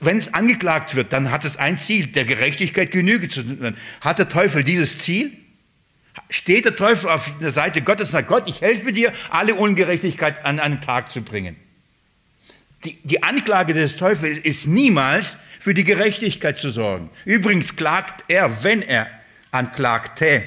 [0.00, 3.76] wenn es angeklagt wird, dann hat es ein Ziel, der Gerechtigkeit Genüge zu tun.
[4.00, 5.32] Hat der Teufel dieses Ziel?
[6.28, 10.44] Steht der Teufel auf der Seite Gottes und sagt, Gott, ich helfe dir, alle Ungerechtigkeit
[10.44, 11.56] an einen Tag zu bringen?
[12.84, 17.10] Die, die Anklage des Teufels ist niemals für die Gerechtigkeit zu sorgen.
[17.24, 19.06] Übrigens klagt er, wenn er
[19.50, 20.44] anklagte,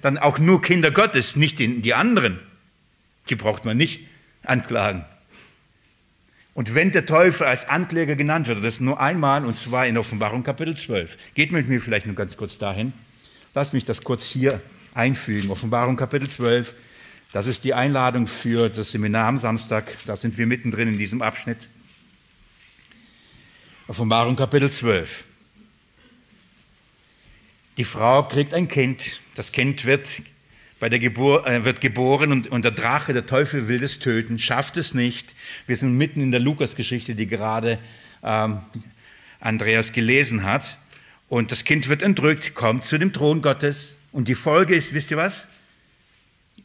[0.00, 2.40] dann auch nur Kinder Gottes, nicht die anderen.
[3.28, 4.00] Die braucht man nicht
[4.42, 5.04] anklagen.
[6.54, 10.44] Und wenn der Teufel als Ankläger genannt wird, das nur einmal, und zwar in Offenbarung
[10.44, 11.18] Kapitel 12.
[11.34, 12.92] Geht mit mir vielleicht nur ganz kurz dahin.
[13.54, 14.62] Lass mich das kurz hier
[14.94, 15.50] einfügen.
[15.50, 16.74] Offenbarung Kapitel 12.
[17.32, 19.96] Das ist die Einladung für das Seminar am Samstag.
[20.06, 21.58] Da sind wir mittendrin in diesem Abschnitt.
[23.88, 25.24] Offenbarung Kapitel 12.
[27.76, 29.20] Die Frau kriegt ein Kind.
[29.34, 30.08] Das Kind wird,
[30.84, 34.38] bei der Gebur äh, wird geboren und, und der Drache, der Teufel will es töten,
[34.38, 35.34] schafft es nicht.
[35.66, 37.78] Wir sind mitten in der Lukas-Geschichte, die gerade
[38.22, 38.60] ähm,
[39.40, 40.76] Andreas gelesen hat.
[41.30, 43.96] Und das Kind wird entrückt, kommt zu dem Thron Gottes.
[44.12, 45.48] Und die Folge ist, wisst ihr was?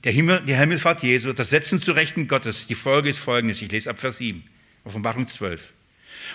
[0.03, 2.67] Der Himmel, die Himmelfahrt Jesu, das Setzen zu Rechten Gottes.
[2.67, 3.61] Die Folge ist folgendes.
[3.61, 4.43] Ich lese ab Vers 7,
[4.83, 5.61] Offenbarung 12.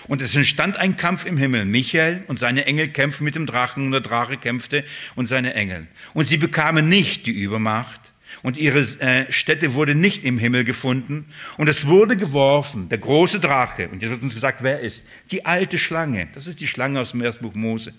[0.07, 1.65] Und es entstand ein Kampf im Himmel.
[1.65, 4.83] Michael und seine Engel kämpften mit dem Drachen und der Drache kämpfte
[5.15, 5.87] und seine Engel.
[6.13, 8.01] Und sie bekamen nicht die Übermacht
[8.43, 11.25] und ihre äh, Stätte wurde nicht im Himmel gefunden.
[11.57, 13.89] Und es wurde geworfen, der große Drache.
[13.89, 15.03] Und jetzt wird uns gesagt, wer ist?
[15.31, 16.27] Die alte Schlange.
[16.33, 17.93] Das ist die Schlange aus dem ersten Buch Mose.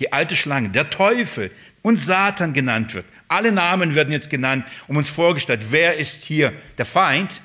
[0.00, 3.06] Die alte Schlange, der Teufel und Satan genannt wird.
[3.28, 7.40] Alle Namen werden jetzt genannt, um uns vorgestellt, wer ist hier der Feind?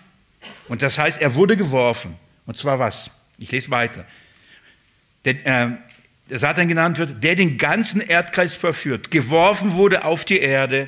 [0.67, 2.15] Und das heißt, er wurde geworfen.
[2.45, 3.11] Und zwar was?
[3.39, 4.05] Ich lese weiter.
[5.25, 5.69] Der, äh,
[6.29, 10.87] der Satan genannt wird, der den ganzen Erdkreis verführt, geworfen wurde auf die Erde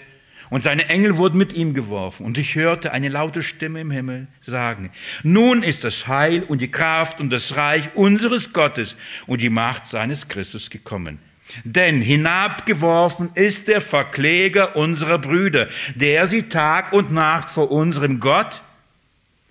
[0.49, 2.25] und seine Engel wurden mit ihm geworfen.
[2.25, 4.91] Und ich hörte eine laute Stimme im Himmel sagen,
[5.23, 8.95] nun ist das Heil und die Kraft und das Reich unseres Gottes
[9.27, 11.19] und die Macht seines Christus gekommen.
[11.63, 18.61] Denn hinabgeworfen ist der Verkläger unserer Brüder, der sie Tag und Nacht vor unserem Gott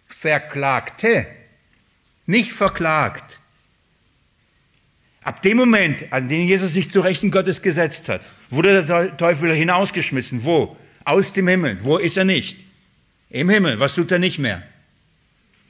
[0.06, 1.26] verklagte
[2.26, 3.40] nicht verklagt.
[5.22, 9.54] Ab dem Moment, an dem Jesus sich zu Rechten Gottes gesetzt hat, wurde der Teufel
[9.54, 10.44] hinausgeschmissen.
[10.44, 10.76] Wo?
[11.04, 11.78] Aus dem Himmel.
[11.82, 12.64] Wo ist er nicht?
[13.28, 13.80] Im Himmel.
[13.80, 14.62] Was tut er nicht mehr?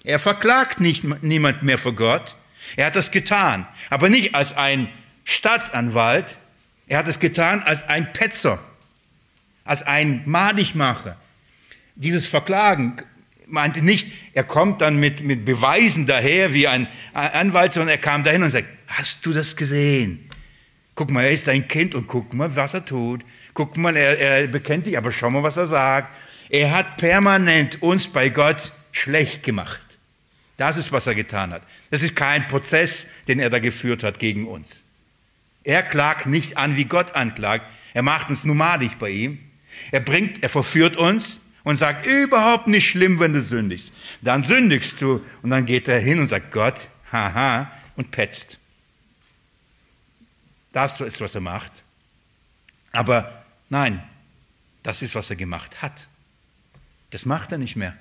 [0.05, 2.37] Er verklagt nicht, niemand mehr vor Gott.
[2.77, 4.89] Er hat das getan, aber nicht als ein
[5.25, 6.39] Staatsanwalt.
[6.87, 8.63] Er hat es getan als ein Petzer,
[9.65, 11.17] als ein Madigmacher.
[11.97, 13.03] Dieses Verklagen
[13.51, 18.25] meinte nicht, er kommt dann mit, mit Beweisen daher wie ein Anwalt, sondern er kam
[18.25, 20.29] dahin und sagt, hast du das gesehen?
[20.95, 23.25] Guck mal, er ist ein Kind und guck mal, was er tut.
[23.55, 26.15] Guck mal, er, er bekennt dich, aber schau mal, was er sagt.
[26.49, 29.99] Er hat permanent uns bei Gott schlecht gemacht.
[30.57, 31.63] Das ist, was er getan hat.
[31.91, 34.85] Das ist kein Prozess, den er da geführt hat gegen uns.
[35.65, 37.65] Er klagt nicht an, wie Gott anklagt.
[37.95, 39.39] Er macht uns nomadisch bei ihm.
[39.91, 43.93] Er bringt, er verführt uns und sagt, überhaupt nicht schlimm, wenn du sündigst.
[44.21, 48.59] Dann sündigst du und dann geht er hin und sagt, Gott, haha, und petzt.
[50.73, 51.73] Das ist, was er macht.
[52.93, 54.03] Aber nein,
[54.83, 56.09] das ist, was er gemacht hat.
[57.11, 57.97] Das macht er nicht mehr.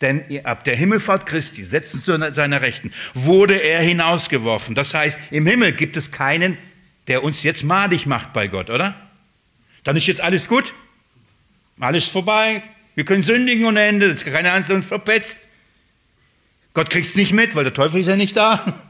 [0.00, 4.74] Denn ab der Himmelfahrt Christi, setzen zu seiner Rechten, wurde er hinausgeworfen.
[4.74, 6.56] Das heißt, im Himmel gibt es keinen,
[7.06, 8.94] der uns jetzt madig macht bei Gott, oder?
[9.84, 10.74] Dann ist jetzt alles gut.
[11.80, 12.62] Alles vorbei,
[12.94, 15.48] wir können sündigen ohne Ende, das ist keiner Angst, uns verpetzt.
[16.74, 18.80] Gott kriegt es nicht mit, weil der Teufel ist ja nicht da.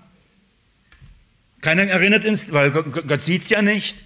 [1.61, 4.05] Keiner erinnert uns, weil Gott, Gott sieht es ja nicht.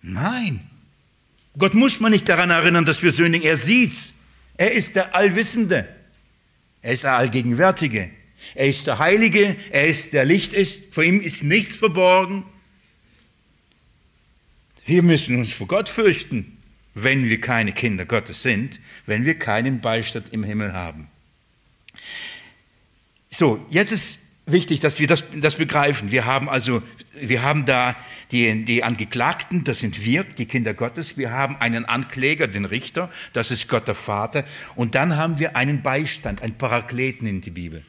[0.00, 0.60] Nein.
[1.58, 3.46] Gott muss man nicht daran erinnern, dass wir sündigen.
[3.46, 4.14] Er sieht's.
[4.56, 5.86] Er ist der Allwissende.
[6.80, 8.10] Er ist der Allgegenwärtige.
[8.54, 9.56] Er ist der Heilige.
[9.70, 10.94] Er ist der Licht ist.
[10.94, 12.44] Vor ihm ist nichts verborgen.
[14.86, 16.61] Wir müssen uns vor Gott fürchten
[16.94, 21.08] wenn wir keine Kinder Gottes sind, wenn wir keinen Beistand im Himmel haben.
[23.30, 26.12] So, jetzt ist wichtig, dass wir das, das begreifen.
[26.12, 26.82] Wir haben also,
[27.14, 27.96] wir haben da
[28.30, 31.16] die, die Angeklagten, das sind wir, die Kinder Gottes.
[31.16, 34.44] Wir haben einen Ankläger, den Richter, das ist Gott der Vater.
[34.74, 37.84] Und dann haben wir einen Beistand, einen Parakleten in die Bibel.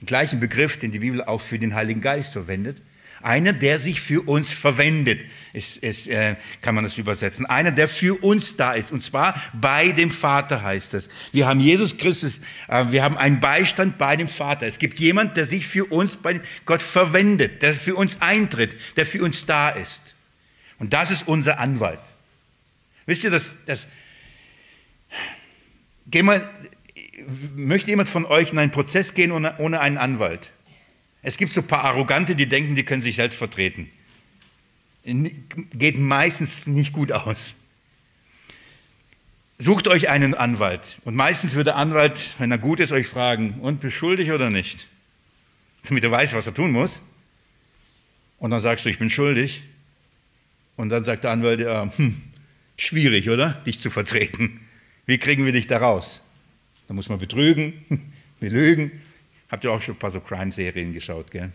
[0.00, 2.80] Den gleichen Begriff, den die Bibel auch für den Heiligen Geist verwendet.
[3.22, 7.46] Einer, der sich für uns verwendet, ist, ist, äh, kann man das übersetzen.
[7.46, 8.92] Einer, der für uns da ist.
[8.92, 11.08] Und zwar bei dem Vater heißt es.
[11.32, 14.66] Wir haben Jesus Christus, äh, wir haben einen Beistand bei dem Vater.
[14.66, 19.06] Es gibt jemand, der sich für uns bei Gott verwendet, der für uns eintritt, der
[19.06, 20.14] für uns da ist.
[20.78, 22.00] Und das ist unser Anwalt.
[23.06, 23.86] Wisst ihr, das, das
[26.06, 26.48] geh mal,
[27.56, 30.52] möchte jemand von euch in einen Prozess gehen ohne, ohne einen Anwalt?
[31.28, 33.90] Es gibt so ein paar Arrogante, die denken, die können sich selbst vertreten.
[35.04, 37.52] Geht meistens nicht gut aus.
[39.58, 40.96] Sucht euch einen Anwalt.
[41.04, 44.88] Und meistens wird der Anwalt, wenn er gut ist, euch fragen, und beschuldig oder nicht?
[45.86, 47.02] Damit er weiß, was er tun muss.
[48.38, 49.62] Und dann sagst du, ich bin schuldig.
[50.76, 52.22] Und dann sagt der Anwalt, ja, hm,
[52.78, 53.50] schwierig, oder?
[53.66, 54.60] Dich zu vertreten.
[55.04, 56.22] Wie kriegen wir dich da raus?
[56.86, 57.74] Da muss man betrügen,
[58.40, 59.02] belügen,
[59.48, 61.52] Habt ihr auch schon ein paar so Crime-Serien geschaut, gell?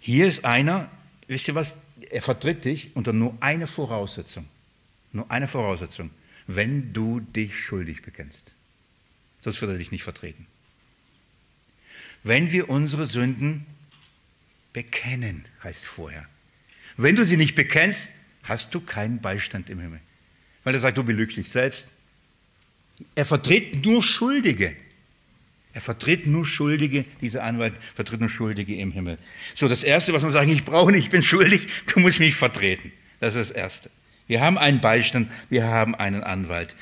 [0.00, 0.90] Hier ist einer,
[1.26, 1.78] wisst ihr was,
[2.10, 4.46] er vertritt dich unter nur einer Voraussetzung.
[5.12, 6.10] Nur eine Voraussetzung.
[6.46, 8.52] Wenn du dich schuldig bekennst.
[9.40, 10.46] Sonst wird er dich nicht vertreten.
[12.22, 13.66] Wenn wir unsere Sünden
[14.72, 16.26] bekennen, heißt vorher.
[16.96, 20.00] Wenn du sie nicht bekennst, hast du keinen Beistand im Himmel.
[20.64, 21.88] Weil er sagt, du belügst dich selbst.
[23.14, 24.76] Er vertritt nur Schuldige.
[25.74, 29.18] Er vertritt nur Schuldige, dieser Anwalt vertritt nur Schuldige im Himmel.
[29.54, 32.36] So, das Erste, was man sagen, ich brauche nicht, ich bin schuldig, du musst mich
[32.36, 32.92] vertreten.
[33.18, 33.90] Das ist das Erste.
[34.28, 36.76] Wir haben einen Beistand, wir haben einen Anwalt.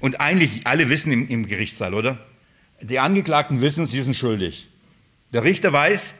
[0.00, 2.24] Und eigentlich, alle wissen im, im Gerichtssaal, oder?
[2.82, 4.68] Die Angeklagten wissen, sie sind schuldig.
[5.32, 6.14] Der Richter weiß,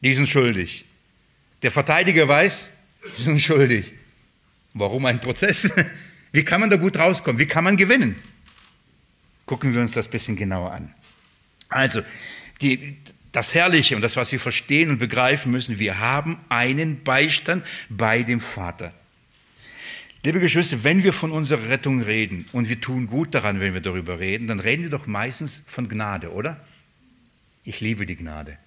[0.00, 0.86] die sind schuldig.
[1.62, 2.70] Der Verteidiger weiß,
[3.14, 3.92] sie sind schuldig.
[4.72, 5.70] Warum ein Prozess?
[6.32, 7.38] Wie kann man da gut rauskommen?
[7.38, 8.16] Wie kann man gewinnen?
[9.44, 10.94] Gucken wir uns das bisschen genauer an.
[11.68, 12.02] Also,
[12.60, 12.96] die,
[13.32, 18.22] das Herrliche und das, was wir verstehen und begreifen müssen, wir haben einen Beistand bei
[18.22, 18.94] dem Vater.
[20.22, 23.80] Liebe Geschwister, wenn wir von unserer Rettung reden und wir tun gut daran, wenn wir
[23.80, 26.64] darüber reden, dann reden wir doch meistens von Gnade, oder?
[27.62, 28.58] Ich liebe die Gnade.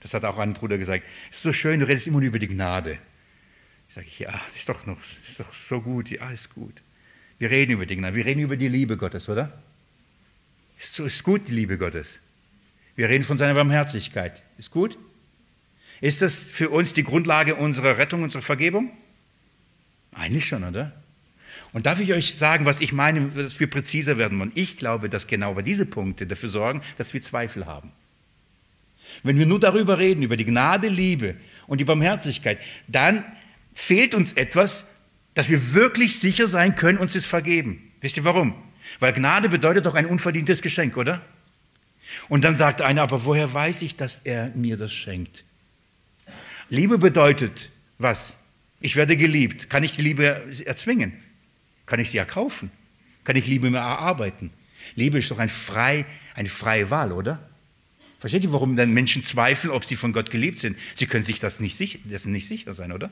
[0.00, 1.04] Das hat auch ein Bruder gesagt.
[1.30, 2.98] Es ist so schön, du redest immer nur über die Gnade.
[3.88, 6.82] Ich sage, ja, das ist doch noch, ist doch so gut, ja, ist gut.
[7.38, 9.62] Wir reden über die Gnade, wir reden über die Liebe Gottes, oder?
[10.78, 12.20] Ist, ist gut, die Liebe Gottes.
[12.94, 14.42] Wir reden von seiner Barmherzigkeit.
[14.58, 14.98] Ist gut?
[16.00, 18.90] Ist das für uns die Grundlage unserer Rettung, unserer Vergebung?
[20.12, 20.92] Eigentlich schon, oder?
[21.72, 24.52] Und darf ich euch sagen, was ich meine, dass wir präziser werden wollen?
[24.54, 27.92] Ich glaube, dass genau diese Punkte dafür sorgen, dass wir Zweifel haben.
[29.22, 31.36] Wenn wir nur darüber reden, über die Gnade, Liebe
[31.66, 32.58] und die Barmherzigkeit,
[32.88, 33.24] dann
[33.74, 34.84] fehlt uns etwas,
[35.34, 37.92] dass wir wirklich sicher sein können, uns ist vergeben.
[38.00, 38.54] Wisst ihr warum?
[39.00, 41.22] Weil Gnade bedeutet doch ein unverdientes Geschenk, oder?
[42.28, 45.44] Und dann sagt einer, aber woher weiß ich, dass er mir das schenkt?
[46.68, 48.36] Liebe bedeutet was?
[48.80, 49.70] Ich werde geliebt.
[49.70, 51.12] Kann ich die Liebe erzwingen?
[51.86, 52.70] Kann ich sie erkaufen?
[53.24, 54.50] Kann ich Liebe mehr erarbeiten?
[54.94, 57.40] Liebe ist doch ein frei, eine freie Wahl, oder?
[58.20, 60.76] Versteht ihr, warum dann Menschen zweifeln, ob sie von Gott geliebt sind?
[60.94, 61.78] Sie können sich das nicht,
[62.10, 63.10] dessen nicht sicher sein, oder?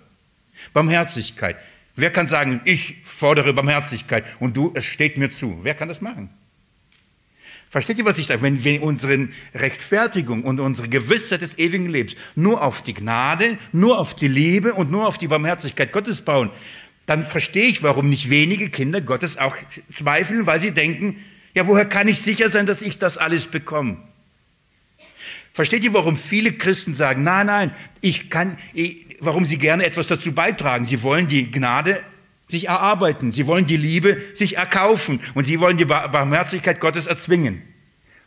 [0.72, 1.56] Barmherzigkeit.
[1.96, 5.60] Wer kann sagen, ich fordere Barmherzigkeit und du, es steht mir zu?
[5.62, 6.30] Wer kann das machen?
[7.70, 8.42] Versteht ihr, was ich sage?
[8.42, 13.98] Wenn wir unsere Rechtfertigung und unsere Gewissheit des ewigen Lebens nur auf die Gnade, nur
[13.98, 16.50] auf die Liebe und nur auf die Barmherzigkeit Gottes bauen,
[17.06, 19.56] dann verstehe ich, warum nicht wenige Kinder Gottes auch
[19.92, 21.16] zweifeln, weil sie denken,
[21.54, 23.98] ja, woher kann ich sicher sein, dass ich das alles bekomme?
[25.52, 30.06] Versteht ihr, warum viele Christen sagen, nein, nein, ich kann, ich, warum sie gerne etwas
[30.06, 30.84] dazu beitragen.
[30.84, 32.02] Sie wollen die Gnade
[32.48, 37.62] sich erarbeiten, sie wollen die Liebe sich erkaufen und sie wollen die Barmherzigkeit Gottes erzwingen.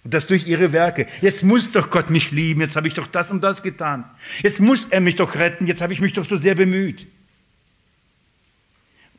[0.03, 1.05] Und das durch ihre Werke.
[1.21, 4.05] Jetzt muss doch Gott mich lieben, jetzt habe ich doch das und das getan.
[4.41, 7.07] Jetzt muss er mich doch retten, jetzt habe ich mich doch so sehr bemüht.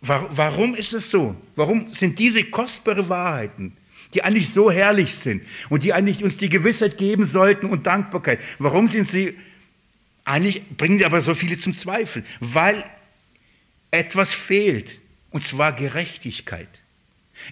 [0.00, 1.36] Warum ist es so?
[1.56, 3.76] Warum sind diese kostbare Wahrheiten,
[4.14, 8.40] die eigentlich so herrlich sind und die eigentlich uns die Gewissheit geben sollten und Dankbarkeit,
[8.58, 9.36] warum sind sie
[10.28, 12.84] eigentlich bringen sie aber so viele zum Zweifel, weil
[13.90, 16.68] etwas fehlt, und zwar Gerechtigkeit.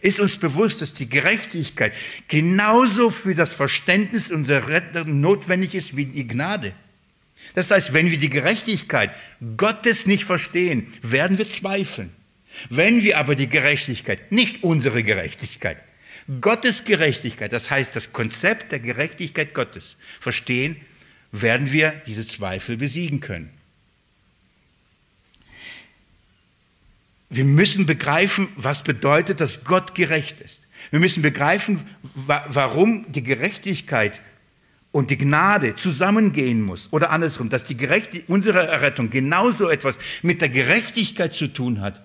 [0.00, 1.94] Ist uns bewusst, dass die Gerechtigkeit
[2.28, 6.74] genauso für das Verständnis unserer Rettung notwendig ist wie die Gnade?
[7.54, 9.10] Das heißt, wenn wir die Gerechtigkeit
[9.56, 12.12] Gottes nicht verstehen, werden wir zweifeln.
[12.68, 15.78] Wenn wir aber die Gerechtigkeit, nicht unsere Gerechtigkeit,
[16.40, 20.76] Gottes Gerechtigkeit, das heißt das Konzept der Gerechtigkeit Gottes, verstehen,
[21.32, 23.50] werden wir diese Zweifel besiegen können.
[27.28, 30.66] Wir müssen begreifen, was bedeutet, dass Gott gerecht ist.
[30.90, 31.84] Wir müssen begreifen,
[32.14, 34.20] warum die Gerechtigkeit
[34.92, 36.88] und die Gnade zusammengehen muss.
[36.92, 37.76] Oder andersrum, dass die
[38.28, 42.02] unsere Errettung genauso etwas mit der Gerechtigkeit zu tun hat,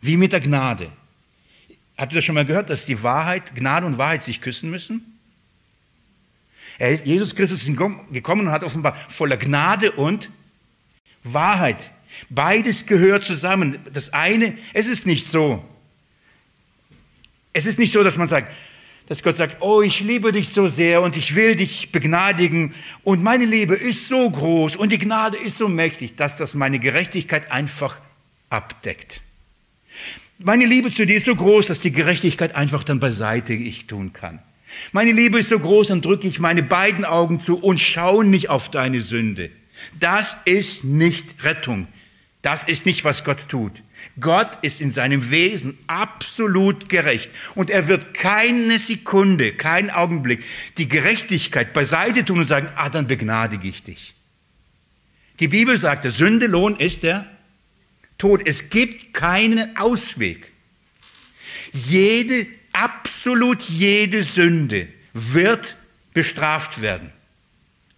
[0.00, 0.90] wie mit der Gnade.
[1.96, 5.13] Habt ihr das schon mal gehört, dass die Wahrheit, Gnade und Wahrheit sich küssen müssen?
[6.78, 10.30] Ist, Jesus Christus ist gekommen und hat offenbar voller Gnade und
[11.22, 11.92] Wahrheit.
[12.30, 13.78] Beides gehört zusammen.
[13.92, 15.64] Das eine, es ist nicht so.
[17.52, 18.52] Es ist nicht so, dass man sagt,
[19.06, 23.22] dass Gott sagt, oh, ich liebe dich so sehr und ich will dich begnadigen und
[23.22, 27.52] meine Liebe ist so groß und die Gnade ist so mächtig, dass das meine Gerechtigkeit
[27.52, 28.00] einfach
[28.48, 29.20] abdeckt.
[30.38, 34.12] Meine Liebe zu dir ist so groß, dass die Gerechtigkeit einfach dann beiseite ich tun
[34.12, 34.40] kann.
[34.92, 38.48] Meine Liebe ist so groß, dann drücke ich meine beiden Augen zu und schaue nicht
[38.50, 39.50] auf deine Sünde.
[39.98, 41.88] Das ist nicht Rettung.
[42.42, 43.82] Das ist nicht, was Gott tut.
[44.20, 47.30] Gott ist in seinem Wesen absolut gerecht.
[47.54, 50.44] Und er wird keine Sekunde, keinen Augenblick
[50.76, 54.14] die Gerechtigkeit beiseite tun und sagen, ah, dann begnadige ich dich.
[55.40, 57.26] Die Bibel sagt, der Sündelohn ist der
[58.18, 58.42] Tod.
[58.46, 60.52] Es gibt keinen Ausweg.
[61.72, 65.76] Jede, absolut jede Sünde wird
[66.12, 67.10] bestraft werden.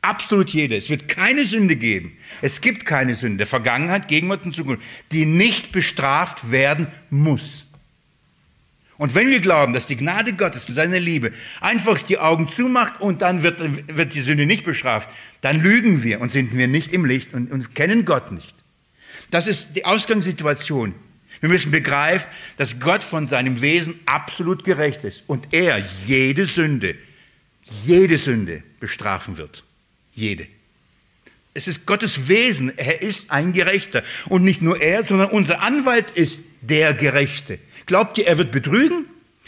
[0.02, 0.76] Absolut jede.
[0.76, 2.16] Es wird keine Sünde geben.
[2.40, 7.64] Es gibt keine Sünde, Vergangenheit, Gegenwart und Zukunft, die nicht bestraft werden muss.
[8.98, 13.00] Und wenn wir glauben, dass die Gnade Gottes und seine Liebe einfach die Augen zumacht
[13.00, 13.60] und dann wird,
[13.94, 15.10] wird die Sünde nicht bestraft,
[15.40, 18.54] dann lügen wir und sind wir nicht im Licht und, und kennen Gott nicht.
[19.30, 20.94] Das ist die Ausgangssituation.
[21.40, 26.96] Wir müssen begreifen, dass Gott von seinem Wesen absolut gerecht ist und er jede Sünde,
[27.84, 29.64] jede Sünde bestrafen wird.
[30.14, 30.46] Jede.
[31.56, 32.76] Es ist Gottes Wesen.
[32.76, 34.02] Er ist ein Gerechter.
[34.28, 37.58] Und nicht nur er, sondern unser Anwalt ist der Gerechte.
[37.86, 39.06] Glaubt ihr, er wird betrügen?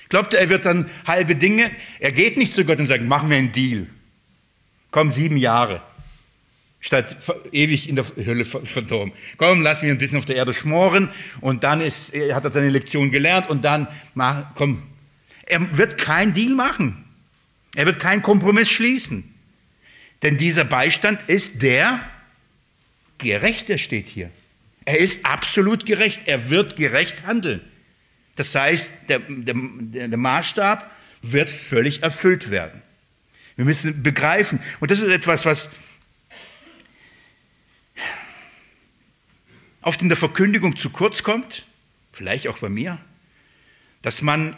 [0.09, 1.70] Glaubt ihr, er wird dann halbe Dinge?
[2.01, 3.87] Er geht nicht zu Gott und sagt, machen wir einen Deal.
[4.90, 5.83] Komm, sieben Jahre.
[6.81, 7.17] Statt
[7.51, 9.12] ewig in der Hölle verdorben.
[9.37, 11.11] Komm, lass mich ein bisschen auf der Erde schmoren
[11.41, 14.85] und dann ist, hat er seine Lektion gelernt und dann, mach, komm.
[15.47, 17.05] Er wird keinen Deal machen.
[17.75, 19.35] Er wird keinen Kompromiss schließen.
[20.23, 22.01] Denn dieser Beistand ist der
[23.19, 24.31] Gerechte, steht hier.
[24.85, 26.23] Er ist absolut gerecht.
[26.27, 27.61] Er wird gerecht handeln.
[28.37, 29.55] Das heißt, der, der,
[30.09, 30.91] der Maßstab
[31.23, 32.83] wird völlig erfüllt werden.
[33.57, 35.69] Wir müssen begreifen, und das ist etwas, was
[39.88, 41.64] oft in der Verkündigung zu kurz kommt,
[42.12, 42.98] vielleicht auch bei mir,
[44.03, 44.55] dass man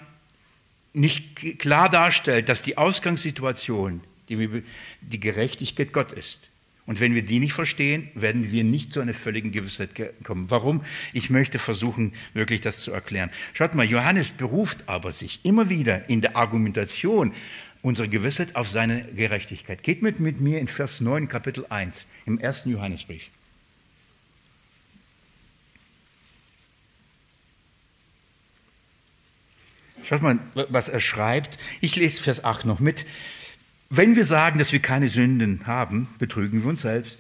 [0.92, 4.64] nicht klar darstellt, dass die Ausgangssituation die,
[5.00, 6.50] die Gerechtigkeit Gott ist.
[6.84, 9.90] Und wenn wir die nicht verstehen, werden wir nicht zu einer völligen Gewissheit
[10.24, 10.50] kommen.
[10.50, 10.82] Warum?
[11.12, 13.30] Ich möchte versuchen, wirklich das zu erklären.
[13.54, 17.34] Schaut mal, Johannes beruft aber sich immer wieder in der Argumentation
[17.82, 19.84] unserer Gewissheit auf seine Gerechtigkeit.
[19.84, 23.30] Geht mit, mit mir in Vers 9, Kapitel 1, im ersten Johannesbrief.
[30.02, 31.58] Schaut mal, was er schreibt.
[31.80, 33.06] Ich lese Vers 8 noch mit.
[33.88, 37.18] Wenn wir sagen, dass wir keine Sünden haben, betrügen wir uns selbst.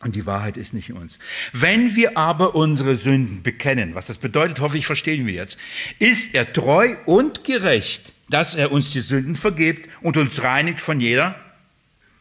[0.00, 1.18] Und die Wahrheit ist nicht in uns.
[1.52, 5.56] Wenn wir aber unsere Sünden bekennen, was das bedeutet, hoffe ich, verstehen wir jetzt,
[5.98, 11.00] ist er treu und gerecht, dass er uns die Sünden vergibt und uns reinigt von
[11.00, 11.36] jeder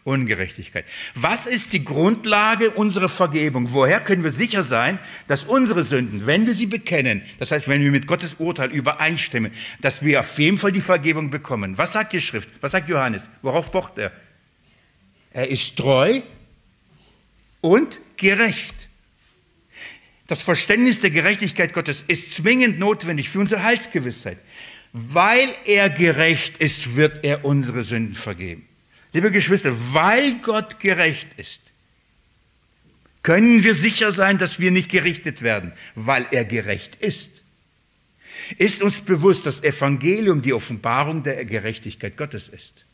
[0.03, 0.85] Ungerechtigkeit.
[1.15, 3.71] Was ist die Grundlage unserer Vergebung?
[3.71, 7.81] Woher können wir sicher sein, dass unsere Sünden, wenn wir sie bekennen, das heißt, wenn
[7.81, 11.77] wir mit Gottes Urteil übereinstimmen, dass wir auf jeden Fall die Vergebung bekommen?
[11.77, 12.49] Was sagt die Schrift?
[12.59, 13.29] Was sagt Johannes?
[13.41, 14.11] Worauf pocht er?
[15.31, 16.21] Er ist treu
[17.61, 18.89] und gerecht.
[20.27, 24.37] Das Verständnis der Gerechtigkeit Gottes ist zwingend notwendig für unsere Heilsgewissheit.
[24.91, 28.67] Weil er gerecht ist, wird er unsere Sünden vergeben.
[29.13, 31.61] Liebe Geschwister, weil Gott gerecht ist,
[33.21, 37.41] können wir sicher sein, dass wir nicht gerichtet werden, weil er gerecht ist.
[38.57, 42.85] Ist uns bewusst, dass Evangelium die Offenbarung der Gerechtigkeit Gottes ist.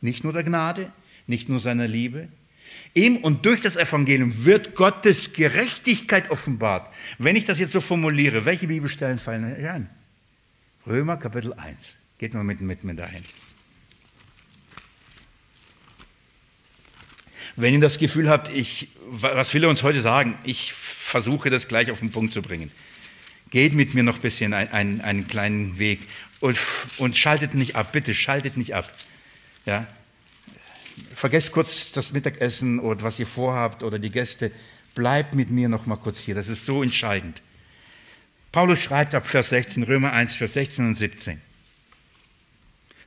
[0.00, 0.92] Nicht nur der Gnade,
[1.26, 2.28] nicht nur seiner Liebe.
[2.94, 6.92] Im und durch das Evangelium wird Gottes Gerechtigkeit offenbart.
[7.18, 9.90] Wenn ich das jetzt so formuliere, welche Bibelstellen fallen ein?
[10.86, 11.98] Römer Kapitel 1.
[12.18, 13.22] Geht mal mit, mit mir dahin.
[17.56, 20.38] Wenn ihr das Gefühl habt, ich, was will er uns heute sagen?
[20.44, 22.70] Ich versuche das gleich auf den Punkt zu bringen.
[23.50, 26.00] Geht mit mir noch ein bisschen ein, ein, einen kleinen Weg
[26.40, 26.58] und,
[26.98, 28.92] und schaltet nicht ab, bitte schaltet nicht ab.
[29.64, 29.86] Ja?
[31.14, 34.50] Vergesst kurz das Mittagessen oder was ihr vorhabt oder die Gäste.
[34.94, 37.42] Bleibt mit mir noch mal kurz hier, das ist so entscheidend.
[38.52, 41.40] Paulus schreibt ab Vers 16, Römer 1, Vers 16 und 17.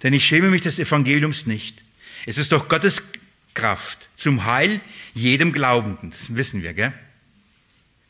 [0.04, 1.84] Denn ich schäme mich des Evangeliums nicht.
[2.26, 3.02] Es ist doch Gottes
[3.54, 4.82] Kraft zum Heil
[5.14, 6.12] jedem Glaubenden.
[6.12, 6.94] Das wissen wir, gell?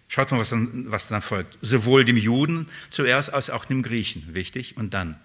[0.08, 1.58] Schaut mal, was dann, was dann folgt.
[1.62, 4.34] Sowohl dem Juden zuerst als auch dem Griechen.
[4.34, 4.76] Wichtig.
[4.76, 5.20] Und dann.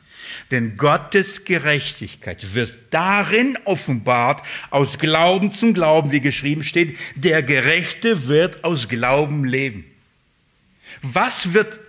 [0.51, 8.29] Denn Gottes Gerechtigkeit wird darin offenbart, aus Glauben zum Glauben, wie geschrieben steht, der Gerechte
[8.29, 9.85] wird aus Glauben leben.
[11.03, 11.81] Was wird,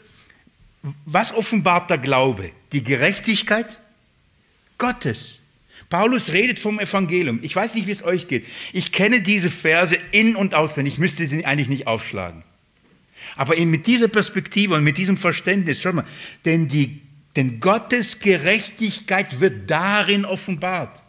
[1.06, 2.52] was offenbart der Glaube?
[2.72, 3.80] Die Gerechtigkeit
[4.78, 5.40] Gottes.
[5.96, 7.40] Paulus redet vom Evangelium.
[7.42, 8.46] Ich weiß nicht, wie es euch geht.
[8.74, 10.96] Ich kenne diese Verse in und auswendig.
[10.96, 12.44] Ich müsste sie eigentlich nicht aufschlagen.
[13.38, 16.04] Aber eben mit dieser Perspektive und mit diesem Verständnis, schau mal,
[16.44, 17.02] denn, die,
[17.38, 21.02] denn Gottes Gerechtigkeit wird darin offenbart.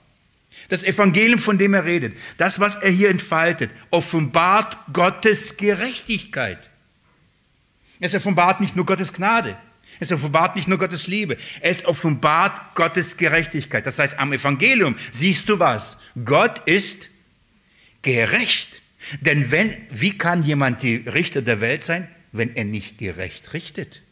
[0.69, 6.71] Das Evangelium, von dem er redet, das, was er hier entfaltet, offenbart Gottes Gerechtigkeit.
[7.99, 9.59] Es offenbart nicht nur Gottes Gnade,
[10.01, 13.87] es offenbart nicht nur Gottes Liebe, es offenbart Gottes Gerechtigkeit.
[13.87, 15.97] Das heißt, am Evangelium siehst du was?
[16.25, 17.11] Gott ist
[18.03, 18.83] gerecht.
[19.21, 24.03] Denn wenn, wie kann jemand die Richter der Welt sein, wenn er nicht gerecht richtet?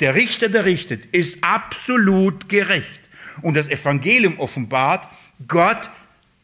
[0.00, 3.00] Der Richter, der richtet, ist absolut gerecht.
[3.42, 5.08] Und das Evangelium offenbart,
[5.48, 5.90] Gott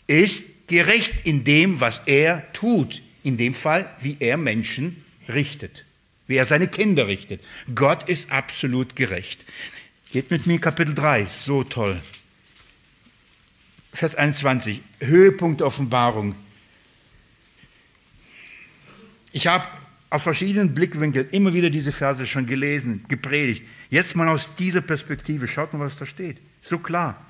[0.07, 3.03] ist gerecht in dem, was er tut.
[3.23, 5.85] In dem Fall, wie er Menschen richtet,
[6.29, 7.43] wie er seine Kinder richtet.
[7.75, 9.45] Gott ist absolut gerecht.
[10.13, 12.01] Geht mit mir Kapitel 3, so toll.
[13.93, 16.37] Vers 21, Höhepunkt Offenbarung.
[19.33, 19.67] Ich habe
[20.11, 23.65] aus verschiedenen Blickwinkeln immer wieder diese Verse schon gelesen, gepredigt.
[23.91, 26.41] Jetzt mal aus dieser Perspektive, schaut mal, was da steht.
[26.61, 27.27] So klar.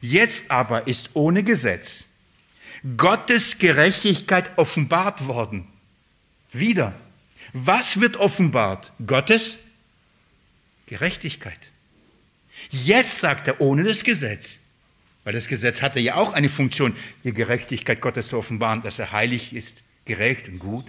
[0.00, 2.04] Jetzt aber ist ohne Gesetz
[2.96, 5.68] Gottes Gerechtigkeit offenbart worden.
[6.52, 6.94] Wieder.
[7.52, 8.92] Was wird offenbart?
[9.06, 9.58] Gottes
[10.86, 11.58] Gerechtigkeit.
[12.70, 14.58] Jetzt sagt er ohne das Gesetz.
[15.24, 19.12] Weil das Gesetz hatte ja auch eine Funktion, die Gerechtigkeit Gottes zu offenbaren, dass er
[19.12, 20.86] heilig ist, gerecht und gut.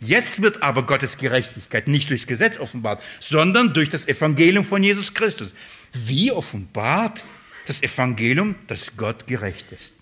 [0.00, 5.12] Jetzt wird aber Gottes Gerechtigkeit nicht durch Gesetz offenbart, sondern durch das Evangelium von Jesus
[5.12, 5.50] Christus.
[5.92, 7.24] Wie offenbart
[7.66, 9.94] das Evangelium, dass Gott gerecht ist?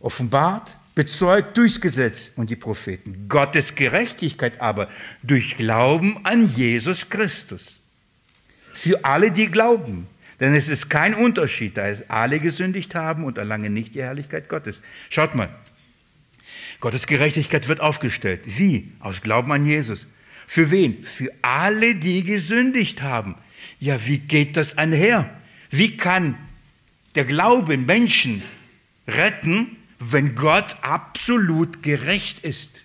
[0.00, 3.26] Offenbart, bezeugt durchs Gesetz und die Propheten.
[3.28, 4.88] Gottes Gerechtigkeit aber
[5.22, 7.80] durch Glauben an Jesus Christus.
[8.72, 10.06] Für alle, die glauben.
[10.40, 14.48] Denn es ist kein Unterschied, da es alle gesündigt haben und erlangen nicht die Herrlichkeit
[14.48, 14.80] Gottes.
[15.08, 15.48] Schaut mal,
[16.80, 18.42] Gottes Gerechtigkeit wird aufgestellt.
[18.44, 18.92] Wie?
[19.00, 20.06] Aus Glauben an Jesus.
[20.46, 21.02] Für wen?
[21.04, 23.36] Für alle, die gesündigt haben.
[23.78, 25.30] Ja, wie geht das einher?
[25.70, 26.36] Wie kann
[27.14, 28.42] der Glaube Menschen
[29.06, 29.76] retten,
[30.12, 32.84] wenn Gott absolut gerecht ist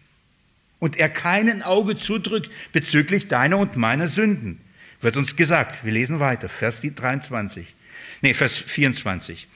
[0.80, 4.62] und er keinen Auge zudrückt bezüglich deiner und meiner Sünden?
[5.02, 5.86] Wird uns gesagt.
[5.86, 6.50] Wir lesen weiter.
[6.50, 7.76] Vers 23.
[8.22, 9.48] Nee, Vers 24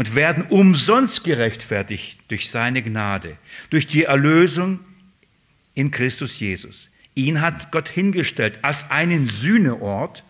[0.00, 3.36] und werden umsonst gerechtfertigt durch seine Gnade,
[3.68, 4.80] durch die Erlösung
[5.74, 6.88] in Christus Jesus.
[7.14, 10.24] Ihn hat Gott hingestellt als einen Sühneort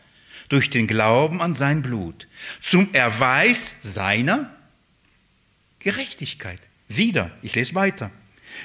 [0.49, 2.26] durch den Glauben an sein Blut,
[2.61, 4.53] zum Erweis seiner
[5.78, 6.61] Gerechtigkeit.
[6.91, 8.11] Wieder, ich lese weiter,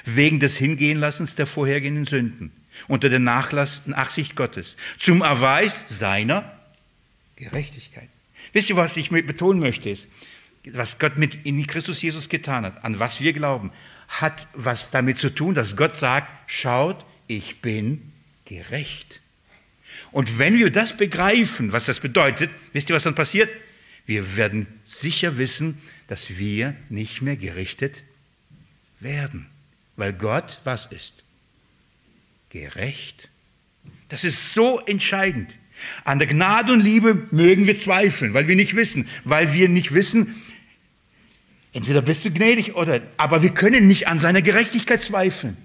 [0.04, 2.50] wegen des Hingehenlassens der vorhergehenden Sünden
[2.88, 6.52] unter der Nachsicht Gottes, zum Erweis seiner
[7.36, 8.08] Gerechtigkeit.
[8.52, 10.10] Wisst ihr, was ich betonen möchte, ist,
[10.64, 13.70] was Gott mit in Christus Jesus getan hat, an was wir glauben,
[14.08, 18.12] hat was damit zu tun, dass Gott sagt, schaut, ich bin
[18.44, 19.20] gerecht.
[20.10, 23.50] Und wenn wir das begreifen, was das bedeutet, wisst ihr, was dann passiert?
[24.04, 28.02] Wir werden sicher wissen, dass wir nicht mehr gerichtet
[29.00, 29.46] werden,
[29.96, 31.24] weil Gott was ist?
[32.50, 33.28] Gerecht.
[34.08, 35.54] Das ist so entscheidend.
[36.04, 39.92] An der Gnade und Liebe mögen wir zweifeln, weil wir nicht wissen, weil wir nicht
[39.92, 40.34] wissen,
[41.76, 45.58] Entweder bist du gnädig oder, aber wir können nicht an seiner Gerechtigkeit zweifeln.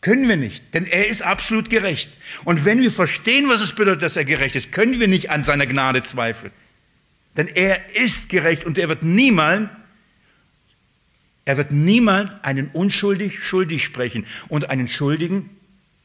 [0.00, 2.18] Können wir nicht, denn er ist absolut gerecht.
[2.46, 5.44] Und wenn wir verstehen, was es bedeutet, dass er gerecht ist, können wir nicht an
[5.44, 6.50] seiner Gnade zweifeln.
[7.36, 9.68] Denn er ist gerecht und er wird niemals,
[11.46, 15.48] er wird niemals einen unschuldig schuldig sprechen und einen Schuldigen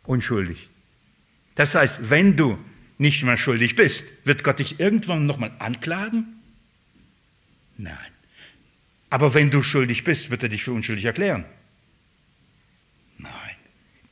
[0.04, 0.70] unschuldig.
[1.56, 2.58] Das heißt, wenn du
[3.00, 6.40] nicht mehr schuldig bist, wird Gott dich irgendwann nochmal anklagen?
[7.78, 7.96] Nein.
[9.10, 11.44] Aber wenn du schuldig bist, wird er dich für unschuldig erklären.
[13.18, 13.32] Nein.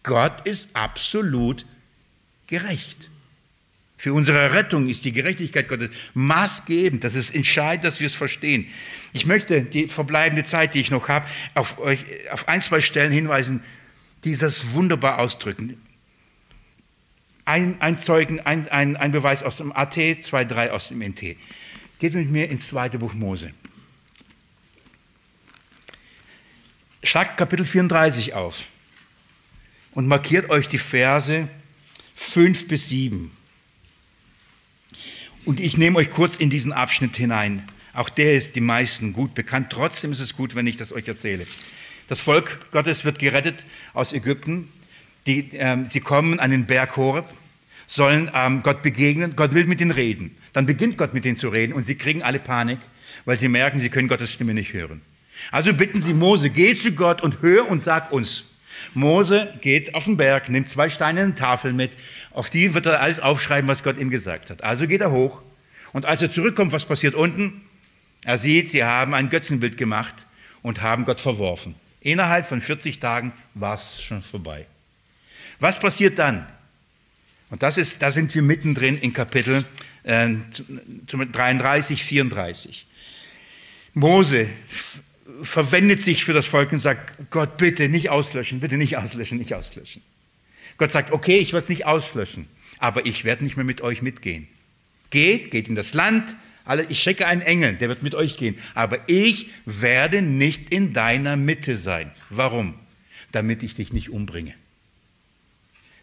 [0.01, 1.65] Gott ist absolut
[2.47, 3.11] gerecht.
[3.99, 7.03] Für unsere Rettung ist die Gerechtigkeit Gottes maßgebend.
[7.03, 8.65] Das ist entscheidend, dass wir es verstehen.
[9.11, 13.11] Ich möchte die verbleibende Zeit, die ich noch habe, auf, euch, auf ein, zwei Stellen
[13.11, 13.61] hinweisen,
[14.23, 15.81] die das wunderbar ausdrücken.
[17.43, 21.35] Ein, ein Zeugen, ein, ein, ein Beweis aus dem AT, zwei, drei aus dem NT.
[21.99, 23.51] Geht mit mir ins zweite Buch Mose.
[27.03, 28.63] Schlagt Kapitel 34 auf
[29.91, 31.49] und markiert euch die Verse
[32.15, 33.35] 5 bis 7.
[35.49, 37.63] Und ich nehme euch kurz in diesen Abschnitt hinein.
[37.95, 39.71] Auch der ist die meisten gut bekannt.
[39.71, 41.47] Trotzdem ist es gut, wenn ich das euch erzähle.
[42.07, 44.71] Das Volk Gottes wird gerettet aus Ägypten.
[45.25, 47.25] Die, ähm, sie kommen an den Berg Horeb,
[47.87, 49.35] sollen ähm, Gott begegnen.
[49.35, 50.35] Gott will mit ihnen reden.
[50.53, 52.77] Dann beginnt Gott mit ihnen zu reden und sie kriegen alle Panik,
[53.25, 55.01] weil sie merken, sie können Gottes Stimme nicht hören.
[55.49, 58.45] Also bitten sie Mose, geh zu Gott und hör und sag uns.
[58.93, 61.91] Mose geht auf den Berg, nimmt zwei steinerne Tafeln mit,
[62.31, 64.63] auf die wird er alles aufschreiben, was Gott ihm gesagt hat.
[64.63, 65.41] Also geht er hoch
[65.93, 67.61] und als er zurückkommt, was passiert unten?
[68.23, 70.15] Er sieht, sie haben ein Götzenbild gemacht
[70.61, 71.75] und haben Gott verworfen.
[72.01, 74.65] Innerhalb von 40 Tagen war es schon vorbei.
[75.59, 76.47] Was passiert dann?
[77.49, 79.65] Und das ist, da sind wir mittendrin in Kapitel
[80.03, 80.29] äh,
[81.07, 82.85] 33, 34.
[83.93, 84.47] Mose
[85.41, 89.53] verwendet sich für das Volk und sagt, Gott, bitte nicht auslöschen, bitte nicht auslöschen, nicht
[89.53, 90.01] auslöschen.
[90.77, 94.01] Gott sagt, okay, ich werde es nicht auslöschen, aber ich werde nicht mehr mit euch
[94.01, 94.47] mitgehen.
[95.09, 96.35] Geht, geht in das Land,
[96.87, 101.35] ich schicke einen Engel, der wird mit euch gehen, aber ich werde nicht in deiner
[101.35, 102.11] Mitte sein.
[102.29, 102.75] Warum?
[103.31, 104.53] Damit ich dich nicht umbringe.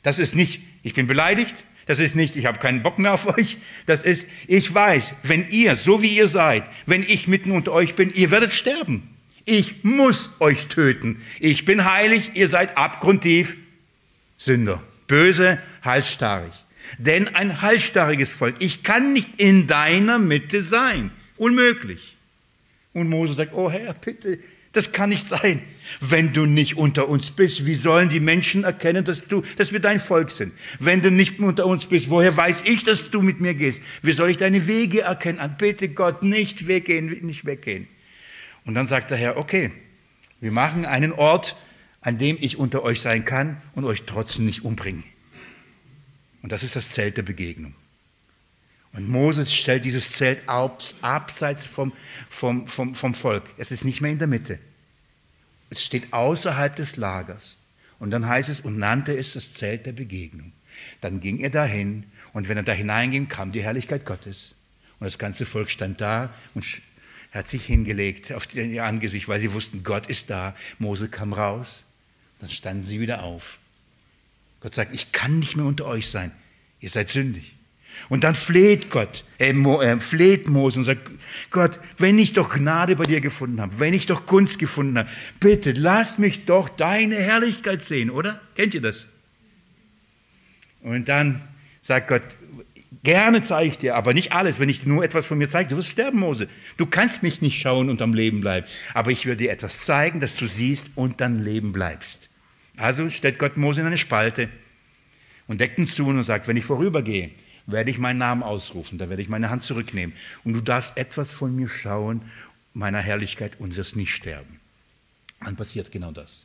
[0.02, 1.54] Das ist nicht, ich bin beleidigt,
[1.86, 3.58] das ist nicht, ich habe keinen Bock mehr auf euch.
[3.86, 7.94] Das ist, ich weiß, wenn ihr, so wie ihr seid, wenn ich mitten unter euch
[7.94, 9.15] bin, ihr werdet sterben.
[9.46, 11.22] Ich muss euch töten.
[11.38, 13.56] Ich bin heilig, ihr seid abgrundtief
[14.36, 14.82] Sünder.
[15.06, 16.52] Böse, halsstarrig.
[16.98, 21.12] Denn ein halsstarriges Volk, ich kann nicht in deiner Mitte sein.
[21.36, 22.16] Unmöglich.
[22.92, 24.40] Und Mose sagt, oh Herr, bitte,
[24.72, 25.62] das kann nicht sein.
[26.00, 29.80] Wenn du nicht unter uns bist, wie sollen die Menschen erkennen, dass, du, dass wir
[29.80, 30.52] dein Volk sind?
[30.80, 33.80] Wenn du nicht unter uns bist, woher weiß ich, dass du mit mir gehst?
[34.02, 35.54] Wie soll ich deine Wege erkennen?
[35.56, 37.86] Bitte Gott, nicht weggehen, nicht weggehen.
[38.66, 39.72] Und dann sagt der Herr, okay,
[40.40, 41.56] wir machen einen Ort,
[42.00, 45.04] an dem ich unter euch sein kann und euch trotzdem nicht umbringen.
[46.42, 47.74] Und das ist das Zelt der Begegnung.
[48.92, 51.92] Und Moses stellt dieses Zelt abseits vom,
[52.28, 53.44] vom, vom, vom Volk.
[53.56, 54.58] Es ist nicht mehr in der Mitte.
[55.70, 57.58] Es steht außerhalb des Lagers.
[57.98, 60.52] Und dann heißt es, und nannte es das Zelt der Begegnung.
[61.00, 64.54] Dann ging er dahin, und wenn er da hineinging, kam die Herrlichkeit Gottes.
[64.98, 66.64] Und das ganze Volk stand da und
[67.36, 70.56] er hat sich hingelegt auf ihr Angesicht, weil sie wussten, Gott ist da.
[70.78, 71.84] Mose kam raus,
[72.38, 73.58] dann standen sie wieder auf.
[74.60, 76.32] Gott sagt, ich kann nicht mehr unter euch sein.
[76.80, 77.54] Ihr seid sündig.
[78.08, 81.10] Und dann fleht Gott, äh, Mo, äh, fleht Mose und sagt,
[81.50, 85.10] Gott, wenn ich doch Gnade bei dir gefunden habe, wenn ich doch Gunst gefunden habe,
[85.38, 88.40] bitte lass mich doch deine Herrlichkeit sehen, oder?
[88.54, 89.08] Kennt ihr das?
[90.80, 91.46] Und dann
[91.82, 92.22] sagt Gott,
[93.06, 94.58] Gerne zeige ich dir, aber nicht alles.
[94.58, 96.48] Wenn ich dir nur etwas von mir zeige, du wirst sterben, Mose.
[96.76, 98.66] Du kannst mich nicht schauen und am Leben bleiben.
[98.94, 102.28] Aber ich will dir etwas zeigen, dass du siehst und dann leben bleibst.
[102.76, 104.48] Also stellt Gott Mose in eine Spalte
[105.46, 107.30] und deckt ihn zu und sagt, wenn ich vorübergehe,
[107.66, 110.16] werde ich meinen Namen ausrufen, da werde ich meine Hand zurücknehmen.
[110.42, 112.22] Und du darfst etwas von mir schauen,
[112.74, 114.58] meiner Herrlichkeit, und wirst nicht sterben.
[115.44, 116.44] Dann passiert genau das.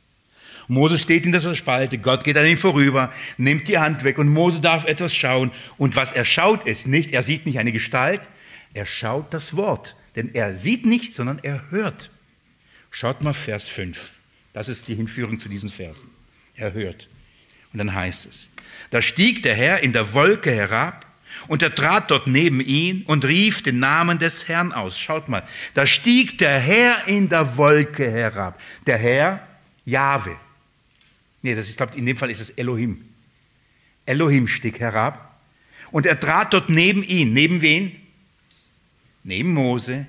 [0.68, 4.28] Mose steht in dieser Spalte, Gott geht an ihm vorüber, nimmt die Hand weg und
[4.28, 5.50] Mose darf etwas schauen.
[5.76, 8.28] Und was er schaut ist nicht, er sieht nicht eine Gestalt,
[8.74, 9.96] er schaut das Wort.
[10.16, 12.10] Denn er sieht nicht, sondern er hört.
[12.90, 14.12] Schaut mal Vers 5.
[14.52, 16.10] Das ist die Hinführung zu diesen Versen.
[16.54, 17.08] Er hört.
[17.72, 18.50] Und dann heißt es,
[18.90, 21.06] da stieg der Herr in der Wolke herab
[21.48, 24.98] und er trat dort neben ihn und rief den Namen des Herrn aus.
[24.98, 25.42] Schaut mal,
[25.74, 28.60] da stieg der Herr in der Wolke herab.
[28.86, 29.46] Der Herr,
[29.84, 30.36] Jahwe.
[31.42, 33.04] Nee, das ist, ich glaube, in dem Fall ist es Elohim.
[34.06, 35.40] Elohim stieg herab
[35.90, 37.32] und er trat dort neben ihn.
[37.32, 37.96] Neben wen?
[39.24, 40.06] Neben Mose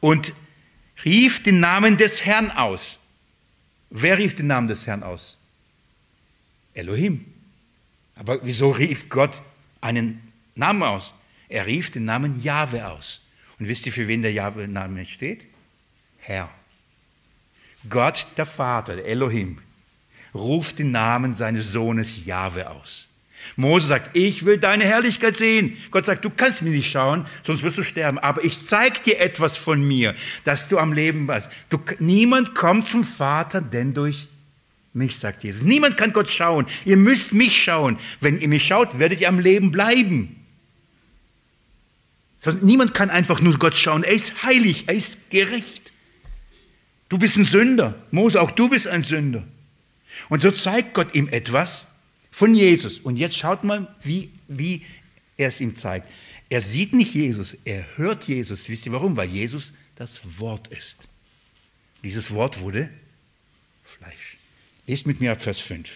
[0.00, 0.34] und
[1.04, 2.98] rief den Namen des Herrn aus.
[3.90, 5.38] Wer rief den Namen des Herrn aus?
[6.74, 7.24] Elohim.
[8.14, 9.42] Aber wieso rief Gott
[9.80, 11.14] einen Namen aus?
[11.48, 13.20] Er rief den Namen Jahwe aus.
[13.58, 15.46] Und wisst ihr, für wen der Jahwe-Name steht?
[16.18, 16.50] Herr.
[17.88, 19.58] Gott, der Vater, Elohim,
[20.34, 23.08] ruft den Namen seines Sohnes Jahwe aus.
[23.56, 25.76] Mose sagt, ich will deine Herrlichkeit sehen.
[25.90, 28.18] Gott sagt, du kannst mir nicht schauen, sonst wirst du sterben.
[28.18, 30.14] Aber ich zeige dir etwas von mir,
[30.44, 31.50] dass du am Leben warst.
[31.68, 34.28] Du, niemand kommt zum Vater, denn durch
[34.92, 35.62] Mich, sagt Jesus.
[35.62, 36.66] Niemand kann Gott schauen.
[36.84, 37.98] Ihr müsst mich schauen.
[38.20, 40.36] Wenn ihr mich schaut, werdet ihr am Leben bleiben.
[42.40, 44.02] Sonst niemand kann einfach nur Gott schauen.
[44.02, 45.79] Er ist heilig, er ist gerecht.
[47.10, 47.94] Du bist ein Sünder.
[48.12, 49.44] Mose, auch du bist ein Sünder.
[50.30, 51.86] Und so zeigt Gott ihm etwas
[52.30, 52.98] von Jesus.
[53.00, 54.82] Und jetzt schaut mal, wie, wie
[55.36, 56.08] er es ihm zeigt.
[56.48, 58.68] Er sieht nicht Jesus, er hört Jesus.
[58.68, 59.16] Wisst ihr warum?
[59.16, 60.98] Weil Jesus das Wort ist.
[62.02, 62.88] Dieses Wort wurde
[63.84, 64.38] Fleisch.
[64.86, 65.90] Lest mit mir ab Vers 5.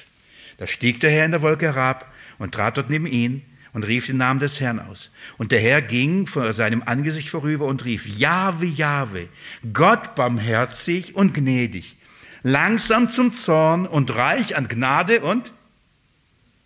[0.58, 3.42] Da stieg der Herr in der Wolke herab und trat dort neben ihn
[3.74, 5.10] und rief den Namen des Herrn aus.
[5.36, 9.28] Und der Herr ging vor seinem Angesicht vorüber und rief, Jahwe, Jahwe,
[9.72, 11.96] Gott barmherzig und gnädig,
[12.42, 15.52] langsam zum Zorn und reich an Gnade und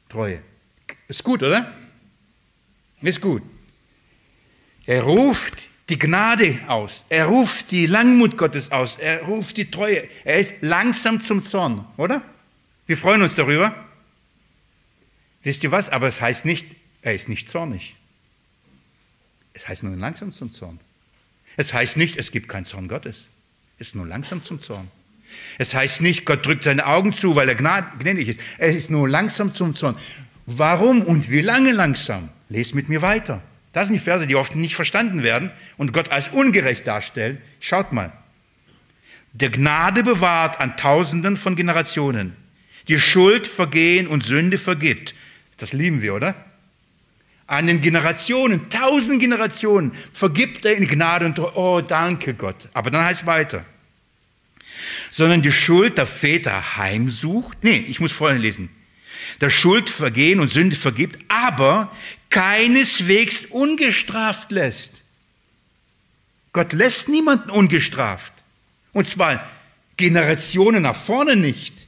[0.09, 0.41] Treue.
[1.09, 1.75] Ist gut, oder?
[3.03, 3.43] Ist gut.
[4.87, 7.05] Er ruft die Gnade aus.
[7.09, 8.97] Er ruft die Langmut Gottes aus.
[8.97, 10.09] Er ruft die Treue.
[10.25, 12.23] Er ist langsam zum Zorn, oder?
[12.87, 13.75] Wir freuen uns darüber.
[15.43, 15.89] Wisst ihr was?
[15.89, 16.67] Aber es heißt nicht,
[17.03, 17.97] er ist nicht zornig.
[19.55, 20.79] Es heißt nur langsam zum Zorn.
[21.57, 23.29] Es heißt nicht, es gibt keinen Zorn Gottes.
[23.79, 24.91] Es ist nur langsam zum Zorn.
[25.59, 28.41] Es heißt nicht, Gott drückt seine Augen zu, weil er gnädig ist.
[28.59, 29.97] Es ist nur langsam zum Zorn.
[30.47, 32.31] Warum und wie lange langsam?
[32.49, 33.43] Lest mit mir weiter.
[33.73, 37.39] Das sind die Verse, die oft nicht verstanden werden und Gott als ungerecht darstellen.
[37.61, 38.13] Schaut mal.
[39.33, 42.35] Der Gnade bewahrt an Tausenden von Generationen,
[42.89, 45.15] die Schuld, Vergehen und Sünde vergibt.
[45.59, 46.35] Das lieben wir, oder?
[47.49, 52.69] An den Generationen, tausend Generationen, vergibt er in Gnade und oh, danke Gott.
[52.75, 53.65] Aber dann heißt es weiter.
[55.11, 57.57] Sondern die Schuld der Väter heimsucht.
[57.63, 58.69] Nee, ich muss vorhin lesen.
[59.41, 61.91] Der Schuld, Vergehen und Sünde vergibt, aber
[62.29, 65.03] keineswegs ungestraft lässt.
[66.53, 68.33] Gott lässt niemanden ungestraft.
[68.93, 69.49] Und zwar
[69.97, 71.88] Generationen nach vorne nicht.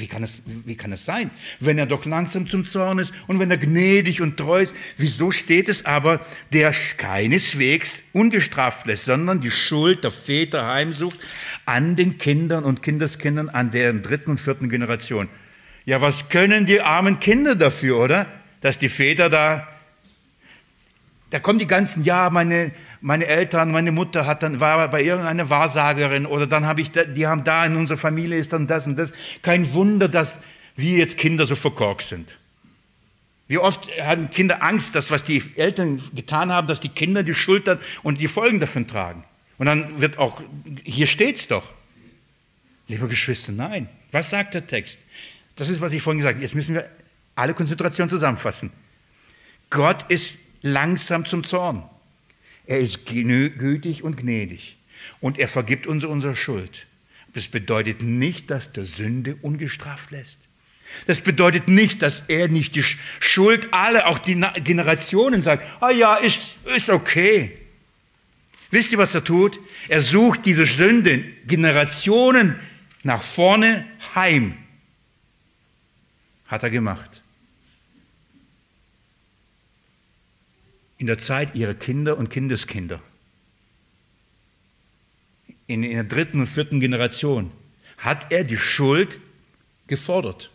[0.00, 1.30] Wie kann, das, wie kann das sein?
[1.60, 5.30] Wenn er doch langsam zum Zorn ist und wenn er gnädig und treu ist, wieso
[5.30, 6.20] steht es aber,
[6.52, 11.18] der keineswegs ungestraft lässt, sondern die Schuld der Väter heimsucht
[11.66, 15.28] an den Kindern und Kindeskindern, an deren dritten und vierten Generation?
[15.84, 18.26] Ja, was können die armen Kinder dafür, oder?
[18.60, 19.66] Dass die Väter da,
[21.30, 25.50] da kommen die ganzen, ja, meine, meine Eltern, meine Mutter hat dann, war bei irgendeiner
[25.50, 28.98] Wahrsagerin oder dann habe ich, die haben da in unserer Familie ist dann das und
[28.98, 29.12] das.
[29.42, 30.38] Kein Wunder, dass
[30.76, 32.38] wir jetzt Kinder so verkorkst sind.
[33.46, 37.34] Wie oft haben Kinder Angst, dass was die Eltern getan haben, dass die Kinder die
[37.34, 39.24] Schultern und die Folgen davon tragen.
[39.56, 40.40] Und dann wird auch,
[40.84, 41.64] hier steht's doch.
[42.86, 43.88] Liebe Geschwister, nein.
[44.12, 44.98] Was sagt der Text?
[45.56, 46.44] Das ist, was ich vorhin gesagt habe.
[46.44, 46.88] Jetzt müssen wir
[47.34, 48.70] alle Konzentrationen zusammenfassen.
[49.70, 51.82] Gott ist langsam zum Zorn.
[52.68, 54.76] Er ist gütig und gnädig.
[55.20, 56.86] Und er vergibt uns unsere Schuld.
[57.32, 60.40] Das bedeutet nicht, dass der Sünde ungestraft lässt.
[61.06, 66.16] Das bedeutet nicht, dass er nicht die Schuld aller, auch die Generationen sagt, ah ja,
[66.16, 67.58] ist, ist okay.
[68.70, 69.58] Wisst ihr, was er tut?
[69.88, 72.56] Er sucht diese Sünde Generationen
[73.02, 74.58] nach vorne heim.
[76.46, 77.22] Hat er gemacht.
[80.98, 83.00] In der Zeit ihrer Kinder und Kindeskinder.
[85.66, 87.52] In, in der dritten und vierten Generation
[87.96, 89.18] hat er die Schuld
[89.86, 90.50] gefordert.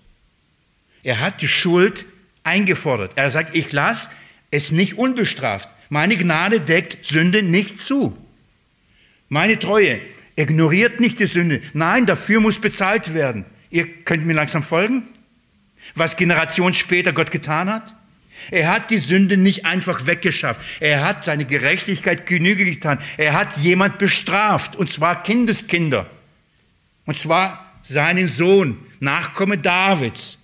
[1.03, 2.05] Er hat die Schuld
[2.43, 3.13] eingefordert.
[3.15, 4.09] Er sagt, ich lasse
[4.51, 5.69] es nicht unbestraft.
[5.89, 8.17] Meine Gnade deckt Sünde nicht zu.
[9.29, 10.01] Meine Treue
[10.35, 11.61] ignoriert nicht die Sünde.
[11.73, 13.45] Nein, dafür muss bezahlt werden.
[13.69, 15.07] Ihr könnt mir langsam folgen,
[15.95, 17.95] was Generationen später Gott getan hat.
[18.51, 20.59] Er hat die Sünde nicht einfach weggeschafft.
[20.79, 22.99] Er hat seine Gerechtigkeit Genüge getan.
[23.17, 26.09] Er hat jemand bestraft, und zwar Kindeskinder.
[27.05, 30.39] Und zwar seinen Sohn, Nachkomme Davids.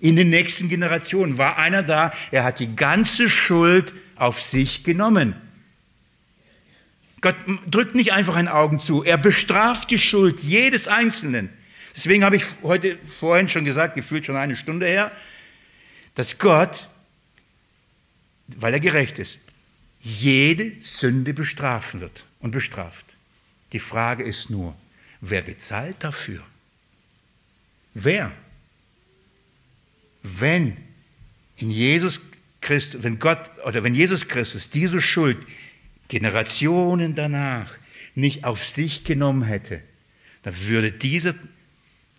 [0.00, 5.34] In den nächsten Generationen war einer da, er hat die ganze Schuld auf sich genommen.
[7.20, 7.36] Gott
[7.68, 11.50] drückt nicht einfach ein Augen zu, er bestraft die Schuld jedes Einzelnen.
[11.96, 15.10] Deswegen habe ich heute vorhin schon gesagt, gefühlt schon eine Stunde her,
[16.14, 16.87] dass Gott
[18.56, 19.40] weil er gerecht ist,
[20.00, 23.04] jede Sünde bestrafen wird und bestraft.
[23.72, 24.76] Die Frage ist nur,
[25.20, 26.42] wer bezahlt dafür?
[27.94, 28.32] Wer?
[30.22, 30.76] Wenn
[31.56, 32.20] in Jesus
[32.60, 35.38] Christus, wenn Gott oder wenn Jesus Christus diese Schuld
[36.08, 37.70] Generationen danach
[38.14, 39.82] nicht auf sich genommen hätte,
[40.42, 41.34] dann würde dieser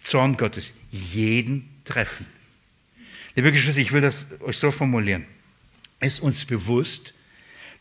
[0.03, 2.25] Zorn Gottes jeden treffen.
[3.35, 5.25] Liebe Geschwister, ich will das euch so formulieren
[5.99, 7.13] ist uns bewusst,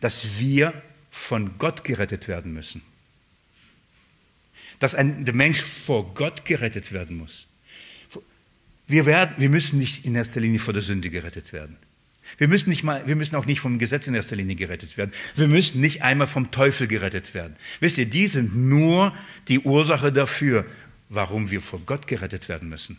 [0.00, 2.82] dass wir von Gott gerettet werden müssen.
[4.78, 7.46] Dass ein, der Mensch vor Gott gerettet werden muss.
[8.86, 11.76] Wir, werden, wir müssen nicht in erster Linie vor der Sünde gerettet werden.
[12.36, 15.12] Wir müssen, nicht mal, wir müssen auch nicht vom Gesetz in erster Linie gerettet werden.
[15.34, 17.56] Wir müssen nicht einmal vom Teufel gerettet werden.
[17.80, 19.14] Wisst ihr, die sind nur
[19.48, 20.66] die Ursache dafür,
[21.08, 22.98] warum wir vor Gott gerettet werden müssen.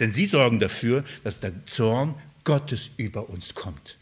[0.00, 3.98] Denn sie sorgen dafür, dass der Zorn Gottes über uns kommt.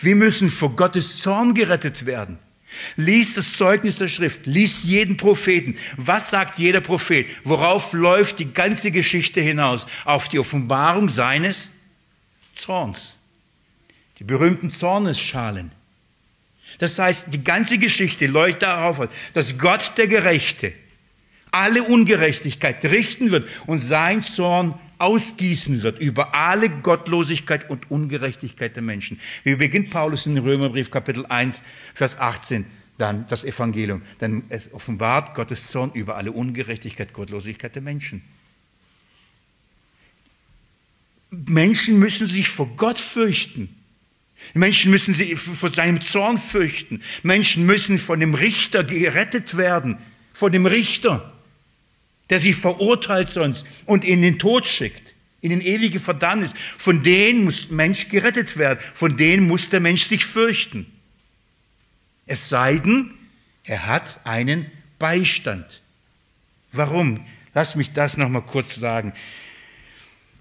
[0.00, 2.38] Wir müssen vor Gottes Zorn gerettet werden.
[2.96, 5.76] Lies das Zeugnis der Schrift, lies jeden Propheten.
[5.96, 7.26] Was sagt jeder Prophet?
[7.44, 9.86] Worauf läuft die ganze Geschichte hinaus?
[10.04, 11.70] Auf die Offenbarung seines
[12.54, 13.14] Zorns.
[14.18, 15.70] Die berühmten Zornesschalen.
[16.78, 20.72] Das heißt, die ganze Geschichte läuft darauf, dass Gott der Gerechte
[21.50, 28.82] alle Ungerechtigkeit richten wird und sein Zorn ausgießen wird über alle Gottlosigkeit und Ungerechtigkeit der
[28.82, 29.20] Menschen.
[29.44, 31.60] Wie beginnt Paulus in Römerbrief Kapitel 1,
[31.92, 32.64] Vers 18
[32.98, 34.02] dann das Evangelium.
[34.20, 38.22] Denn es offenbart Gottes Zorn über alle Ungerechtigkeit, Gottlosigkeit der Menschen.
[41.30, 43.76] Menschen müssen sich vor Gott fürchten.
[44.54, 47.02] Menschen müssen sich vor seinem Zorn fürchten.
[47.22, 49.98] Menschen müssen von dem Richter gerettet werden.
[50.32, 51.31] Vor dem Richter,
[52.32, 56.54] der sie verurteilt sonst und in den Tod schickt, in den ewige Verdammnis.
[56.78, 58.78] Von denen muss Mensch gerettet werden.
[58.94, 60.86] Von denen muss der Mensch sich fürchten.
[62.24, 63.12] Es sei denn,
[63.64, 65.82] er hat einen Beistand.
[66.72, 67.22] Warum?
[67.52, 69.12] Lass mich das noch mal kurz sagen.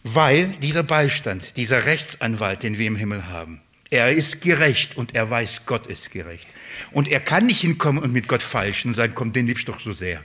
[0.04, 5.30] Weil dieser Beistand, dieser Rechtsanwalt, den wir im Himmel haben, er ist gerecht und er
[5.30, 6.48] weiß, Gott ist gerecht.
[6.92, 9.74] Und er kann nicht hinkommen und mit Gott falschen und sagen, komm, den liebst du
[9.74, 10.24] doch so sehr.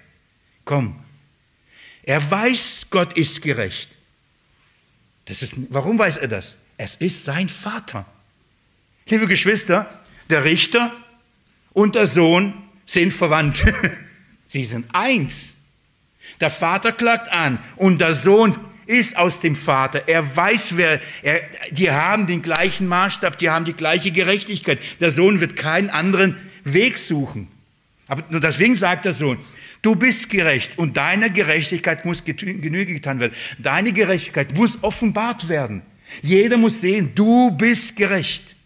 [0.65, 1.03] Komm.
[2.07, 3.91] Er weiß, Gott ist gerecht.
[5.27, 6.57] Das ist, warum weiß er das?
[6.79, 8.07] Es ist sein Vater.
[9.09, 9.91] Liebe Geschwister,
[10.31, 10.93] der Richter
[11.73, 12.55] und der Sohn
[12.87, 13.65] sind verwandt.
[14.49, 15.53] Sie sind eins.
[16.41, 20.07] Der Vater klagt an und der Sohn ist aus dem Vater.
[20.07, 21.41] Er weiß, wer, er,
[21.73, 24.79] die haben den gleichen Maßstab, die haben die gleiche Gerechtigkeit.
[25.01, 27.49] Der Sohn wird keinen anderen Weg suchen.
[28.07, 29.39] Aber nur deswegen sagt der Sohn,
[29.87, 33.33] du bist gerecht und deiner Gerechtigkeit muss Genüge getan werden.
[33.59, 35.83] Deine Gerechtigkeit muss offenbart werden.
[36.23, 38.57] Jeder muss sehen, du bist gerecht.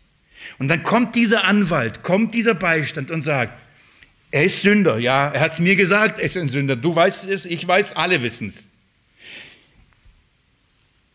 [0.59, 3.53] Und dann kommt dieser Anwalt, kommt dieser Beistand und sagt,
[4.31, 4.99] er ist Sünder.
[4.99, 6.75] Ja, er hat es mir gesagt, er ist ein Sünder.
[6.77, 8.67] Du weißt es, ich weiß, alle wissen es.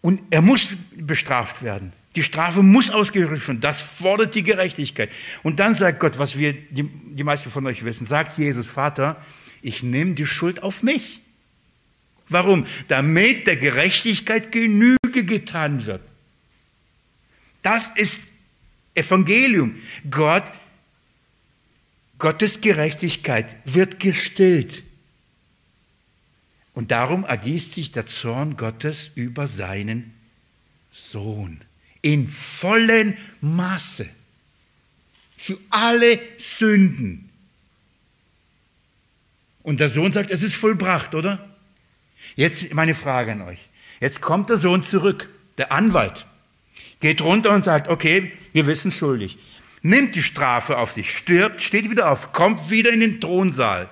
[0.02, 1.94] Und er muss bestraft werden.
[2.16, 3.60] Die Strafe muss ausgeführt werden.
[3.60, 5.10] Das fordert die Gerechtigkeit.
[5.42, 9.20] Und dann sagt Gott, was wir, die, die meisten von euch wissen, sagt Jesus, Vater,
[9.66, 11.22] ich nehme die Schuld auf mich.
[12.30, 12.68] Warum?
[12.88, 16.02] Damit der Gerechtigkeit Genüge getan wird.
[17.64, 18.22] Das ist
[18.94, 19.82] Evangelium.
[20.10, 20.52] Gott,
[22.20, 24.84] Gottes Gerechtigkeit wird gestillt.
[26.74, 30.14] Und darum ergießt sich der Zorn Gottes über seinen
[30.92, 31.62] Sohn
[32.04, 34.08] in vollen Maße
[35.38, 37.25] für alle Sünden.
[39.66, 41.44] Und der Sohn sagt, es ist vollbracht, oder?
[42.36, 43.58] Jetzt meine Frage an euch.
[44.00, 46.28] Jetzt kommt der Sohn zurück, der Anwalt,
[47.00, 49.40] geht runter und sagt, okay, wir wissen schuldig.
[49.82, 53.90] Nimmt die Strafe auf sich, stirbt, steht wieder auf, kommt wieder in den Thronsaal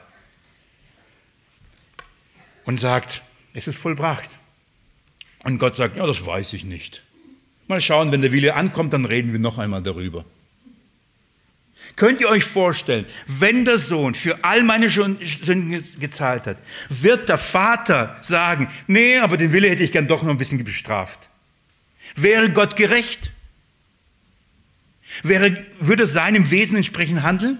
[2.65, 3.23] und sagt,
[3.55, 4.29] es ist vollbracht.
[5.43, 7.01] Und Gott sagt, ja, das weiß ich nicht.
[7.67, 10.23] Mal schauen, wenn der Wille ankommt, dann reden wir noch einmal darüber.
[11.95, 16.57] Könnt ihr euch vorstellen, wenn der Sohn für all meine Sünden gezahlt hat,
[16.89, 20.63] wird der Vater sagen, nee, aber den Wille hätte ich gern doch noch ein bisschen
[20.63, 21.29] bestraft.
[22.15, 23.31] Wäre Gott gerecht?
[25.21, 27.59] Wäre, würde seinem Wesen entsprechend handeln?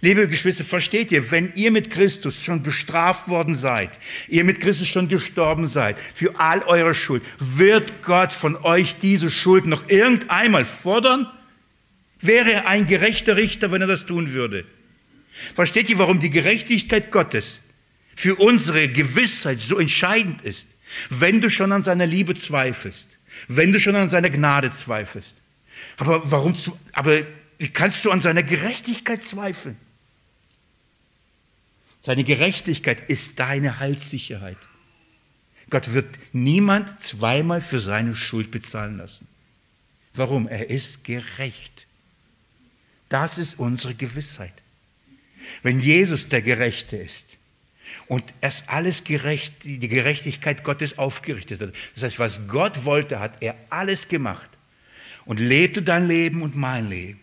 [0.00, 3.90] Liebe Geschwister, versteht ihr, wenn ihr mit Christus schon bestraft worden seid,
[4.28, 9.30] ihr mit Christus schon gestorben seid, für all eure Schuld, wird Gott von euch diese
[9.30, 11.30] Schuld noch irgendeinmal fordern?
[12.20, 14.64] Wäre er ein gerechter Richter, wenn er das tun würde?
[15.54, 17.60] Versteht ihr, warum die Gerechtigkeit Gottes
[18.14, 20.68] für unsere Gewissheit so entscheidend ist?
[21.10, 23.16] Wenn du schon an seiner Liebe zweifelst,
[23.48, 25.36] wenn du schon an seiner Gnade zweifelst.
[25.98, 26.54] Aber warum,
[26.92, 27.22] aber
[27.58, 29.76] wie kannst du an seiner Gerechtigkeit zweifeln?
[32.02, 34.58] Seine Gerechtigkeit ist deine Heilssicherheit.
[35.70, 39.26] Gott wird niemand zweimal für seine Schuld bezahlen lassen.
[40.14, 40.46] Warum?
[40.46, 41.85] Er ist gerecht.
[43.08, 44.52] Das ist unsere Gewissheit.
[45.62, 47.36] Wenn Jesus der Gerechte ist
[48.08, 53.42] und es alles gerecht, die Gerechtigkeit Gottes aufgerichtet hat, das heißt, was Gott wollte, hat
[53.42, 54.50] er alles gemacht
[55.24, 57.20] und lebte dein Leben und mein Leben.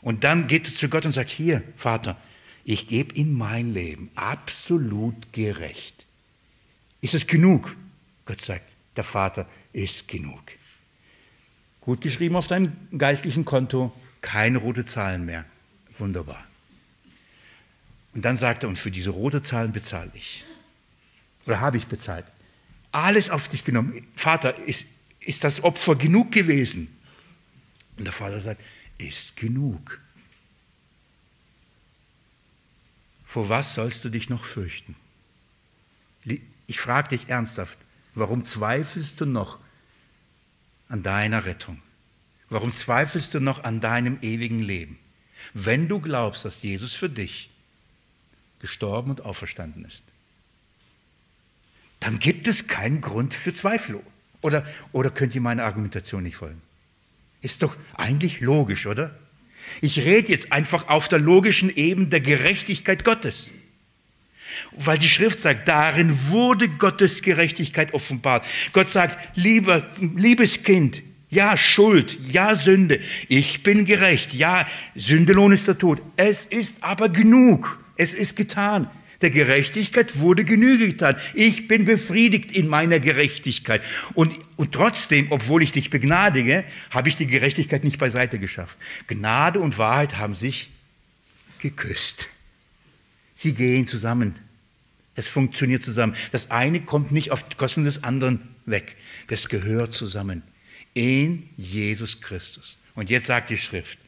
[0.00, 2.20] Und dann geht er zu Gott und sagt, hier, Vater,
[2.64, 6.06] ich gebe in mein Leben absolut gerecht.
[7.00, 7.76] Ist es genug?
[8.24, 10.42] Gott sagt, der Vater ist genug.
[11.80, 13.92] Gut geschrieben auf deinem geistlichen Konto,
[14.22, 15.44] keine rote Zahlen mehr.
[15.98, 16.46] Wunderbar.
[18.14, 20.44] Und dann sagt er, und für diese rote Zahlen bezahle ich.
[21.46, 22.26] Oder habe ich bezahlt.
[22.92, 24.06] Alles auf dich genommen.
[24.16, 24.86] Vater, ist,
[25.20, 26.88] ist das Opfer genug gewesen?
[27.96, 28.60] Und der Vater sagt,
[28.98, 30.00] ist genug.
[33.24, 34.94] Vor was sollst du dich noch fürchten?
[36.66, 37.78] Ich frage dich ernsthaft,
[38.14, 39.58] warum zweifelst du noch
[40.88, 41.80] an deiner Rettung?
[42.52, 44.98] Warum zweifelst du noch an deinem ewigen Leben?
[45.54, 47.48] Wenn du glaubst, dass Jesus für dich
[48.60, 50.04] gestorben und auferstanden ist,
[51.98, 54.00] dann gibt es keinen Grund für Zweifel.
[54.42, 56.60] Oder, oder könnt ihr meine Argumentation nicht folgen?
[57.40, 59.18] Ist doch eigentlich logisch, oder?
[59.80, 63.50] Ich rede jetzt einfach auf der logischen Ebene der Gerechtigkeit Gottes.
[64.72, 68.44] Weil die Schrift sagt, darin wurde Gottes Gerechtigkeit offenbart.
[68.74, 71.02] Gott sagt, lieber, liebes Kind,
[71.32, 76.02] ja, Schuld, ja, Sünde, ich bin gerecht, ja, Sündelohn ist der Tod.
[76.16, 78.90] Es ist aber genug, es ist getan.
[79.22, 81.16] Der Gerechtigkeit wurde Genüge getan.
[81.32, 83.80] Ich bin befriedigt in meiner Gerechtigkeit.
[84.12, 88.76] Und, und trotzdem, obwohl ich dich begnadige, habe ich die Gerechtigkeit nicht beiseite geschafft.
[89.06, 90.70] Gnade und Wahrheit haben sich
[91.60, 92.28] geküsst.
[93.34, 94.34] Sie gehen zusammen.
[95.14, 96.14] Es funktioniert zusammen.
[96.30, 98.96] Das eine kommt nicht auf Kosten des anderen weg.
[99.28, 100.42] Das gehört zusammen.
[100.94, 102.76] In Jesus Christus.
[102.94, 103.98] Und jetzt sagt die Schrift,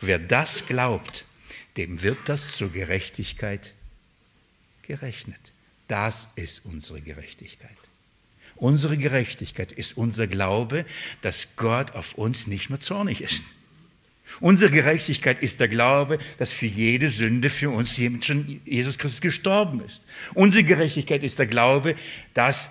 [0.00, 1.24] wer das glaubt,
[1.76, 3.72] dem wird das zur Gerechtigkeit
[4.82, 5.40] gerechnet.
[5.88, 7.76] Das ist unsere Gerechtigkeit.
[8.56, 10.86] Unsere Gerechtigkeit ist unser Glaube,
[11.20, 13.44] dass Gott auf uns nicht mehr zornig ist.
[14.40, 19.84] Unsere Gerechtigkeit ist der Glaube, dass für jede Sünde für uns schon Jesus Christus gestorben
[19.84, 20.02] ist.
[20.34, 21.94] Unsere Gerechtigkeit ist der Glaube,
[22.32, 22.70] dass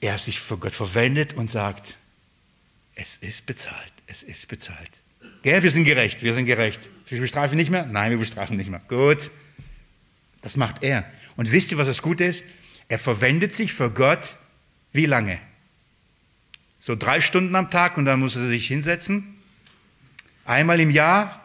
[0.00, 1.96] er sich vor Gott verwendet und sagt,
[2.96, 4.90] es ist bezahlt, es ist bezahlt.
[5.42, 6.80] Gell, wir sind gerecht, wir sind gerecht.
[7.08, 7.86] Wir bestrafen nicht mehr?
[7.86, 8.80] Nein, wir bestrafen nicht mehr.
[8.88, 9.30] Gut,
[10.42, 11.04] das macht er.
[11.36, 12.44] Und wisst ihr, was das Gute ist?
[12.88, 14.38] Er verwendet sich für Gott
[14.92, 15.38] wie lange?
[16.78, 19.36] So drei Stunden am Tag und dann muss er sich hinsetzen.
[20.44, 21.44] Einmal im Jahr,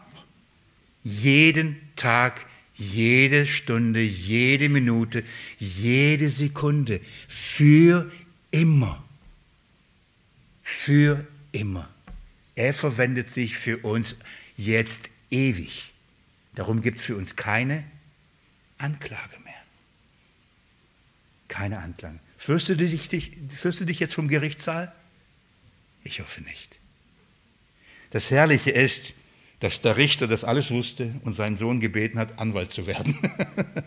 [1.04, 2.45] jeden Tag,
[2.76, 5.24] jede Stunde, jede Minute,
[5.58, 8.10] jede Sekunde, für
[8.52, 9.04] immer.
[10.62, 11.89] Für immer.
[12.56, 14.16] Er verwendet sich für uns
[14.58, 15.93] jetzt ewig.
[16.56, 17.84] Darum gibt es für uns keine
[18.78, 19.54] Anklage mehr.
[21.47, 22.20] Keine Anklage.
[22.38, 24.93] Fürstest du dich, dich, fürstest du dich jetzt vom Gerichtssaal?
[26.04, 26.80] Ich hoffe nicht.
[28.10, 29.14] Das Herrliche ist,
[29.60, 33.18] dass der Richter das alles wusste und seinen Sohn gebeten hat, Anwalt zu werden.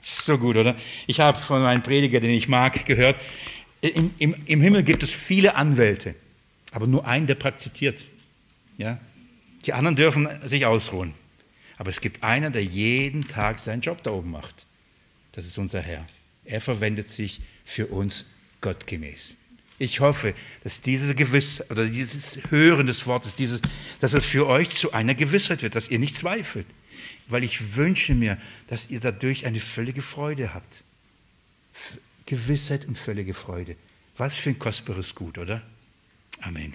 [0.00, 0.76] so gut, oder?
[1.06, 3.20] Ich habe von einem Prediger, den ich mag, gehört,
[3.82, 6.14] im, im, im Himmel gibt es viele Anwälte,
[6.70, 8.06] aber nur einen, der praktiziert.
[8.78, 8.98] Ja?
[9.64, 11.14] Die anderen dürfen sich ausruhen.
[11.78, 14.66] Aber es gibt einen, der jeden Tag seinen Job da oben macht.
[15.32, 16.06] Das ist unser Herr.
[16.44, 18.26] Er verwendet sich für uns
[18.60, 19.34] gottgemäß.
[19.78, 23.60] Ich hoffe, dass dieses Gewiss oder dieses Hören des Wortes, dieses,
[23.98, 26.66] dass es für euch zu einer Gewissheit wird, dass ihr nicht zweifelt.
[27.26, 30.84] Weil ich wünsche mir, dass ihr dadurch eine völlige Freude habt.
[32.32, 33.76] Gewissheit und völlige Freude.
[34.16, 35.60] Was für ein kostbares Gut, oder?
[36.40, 36.72] Amen.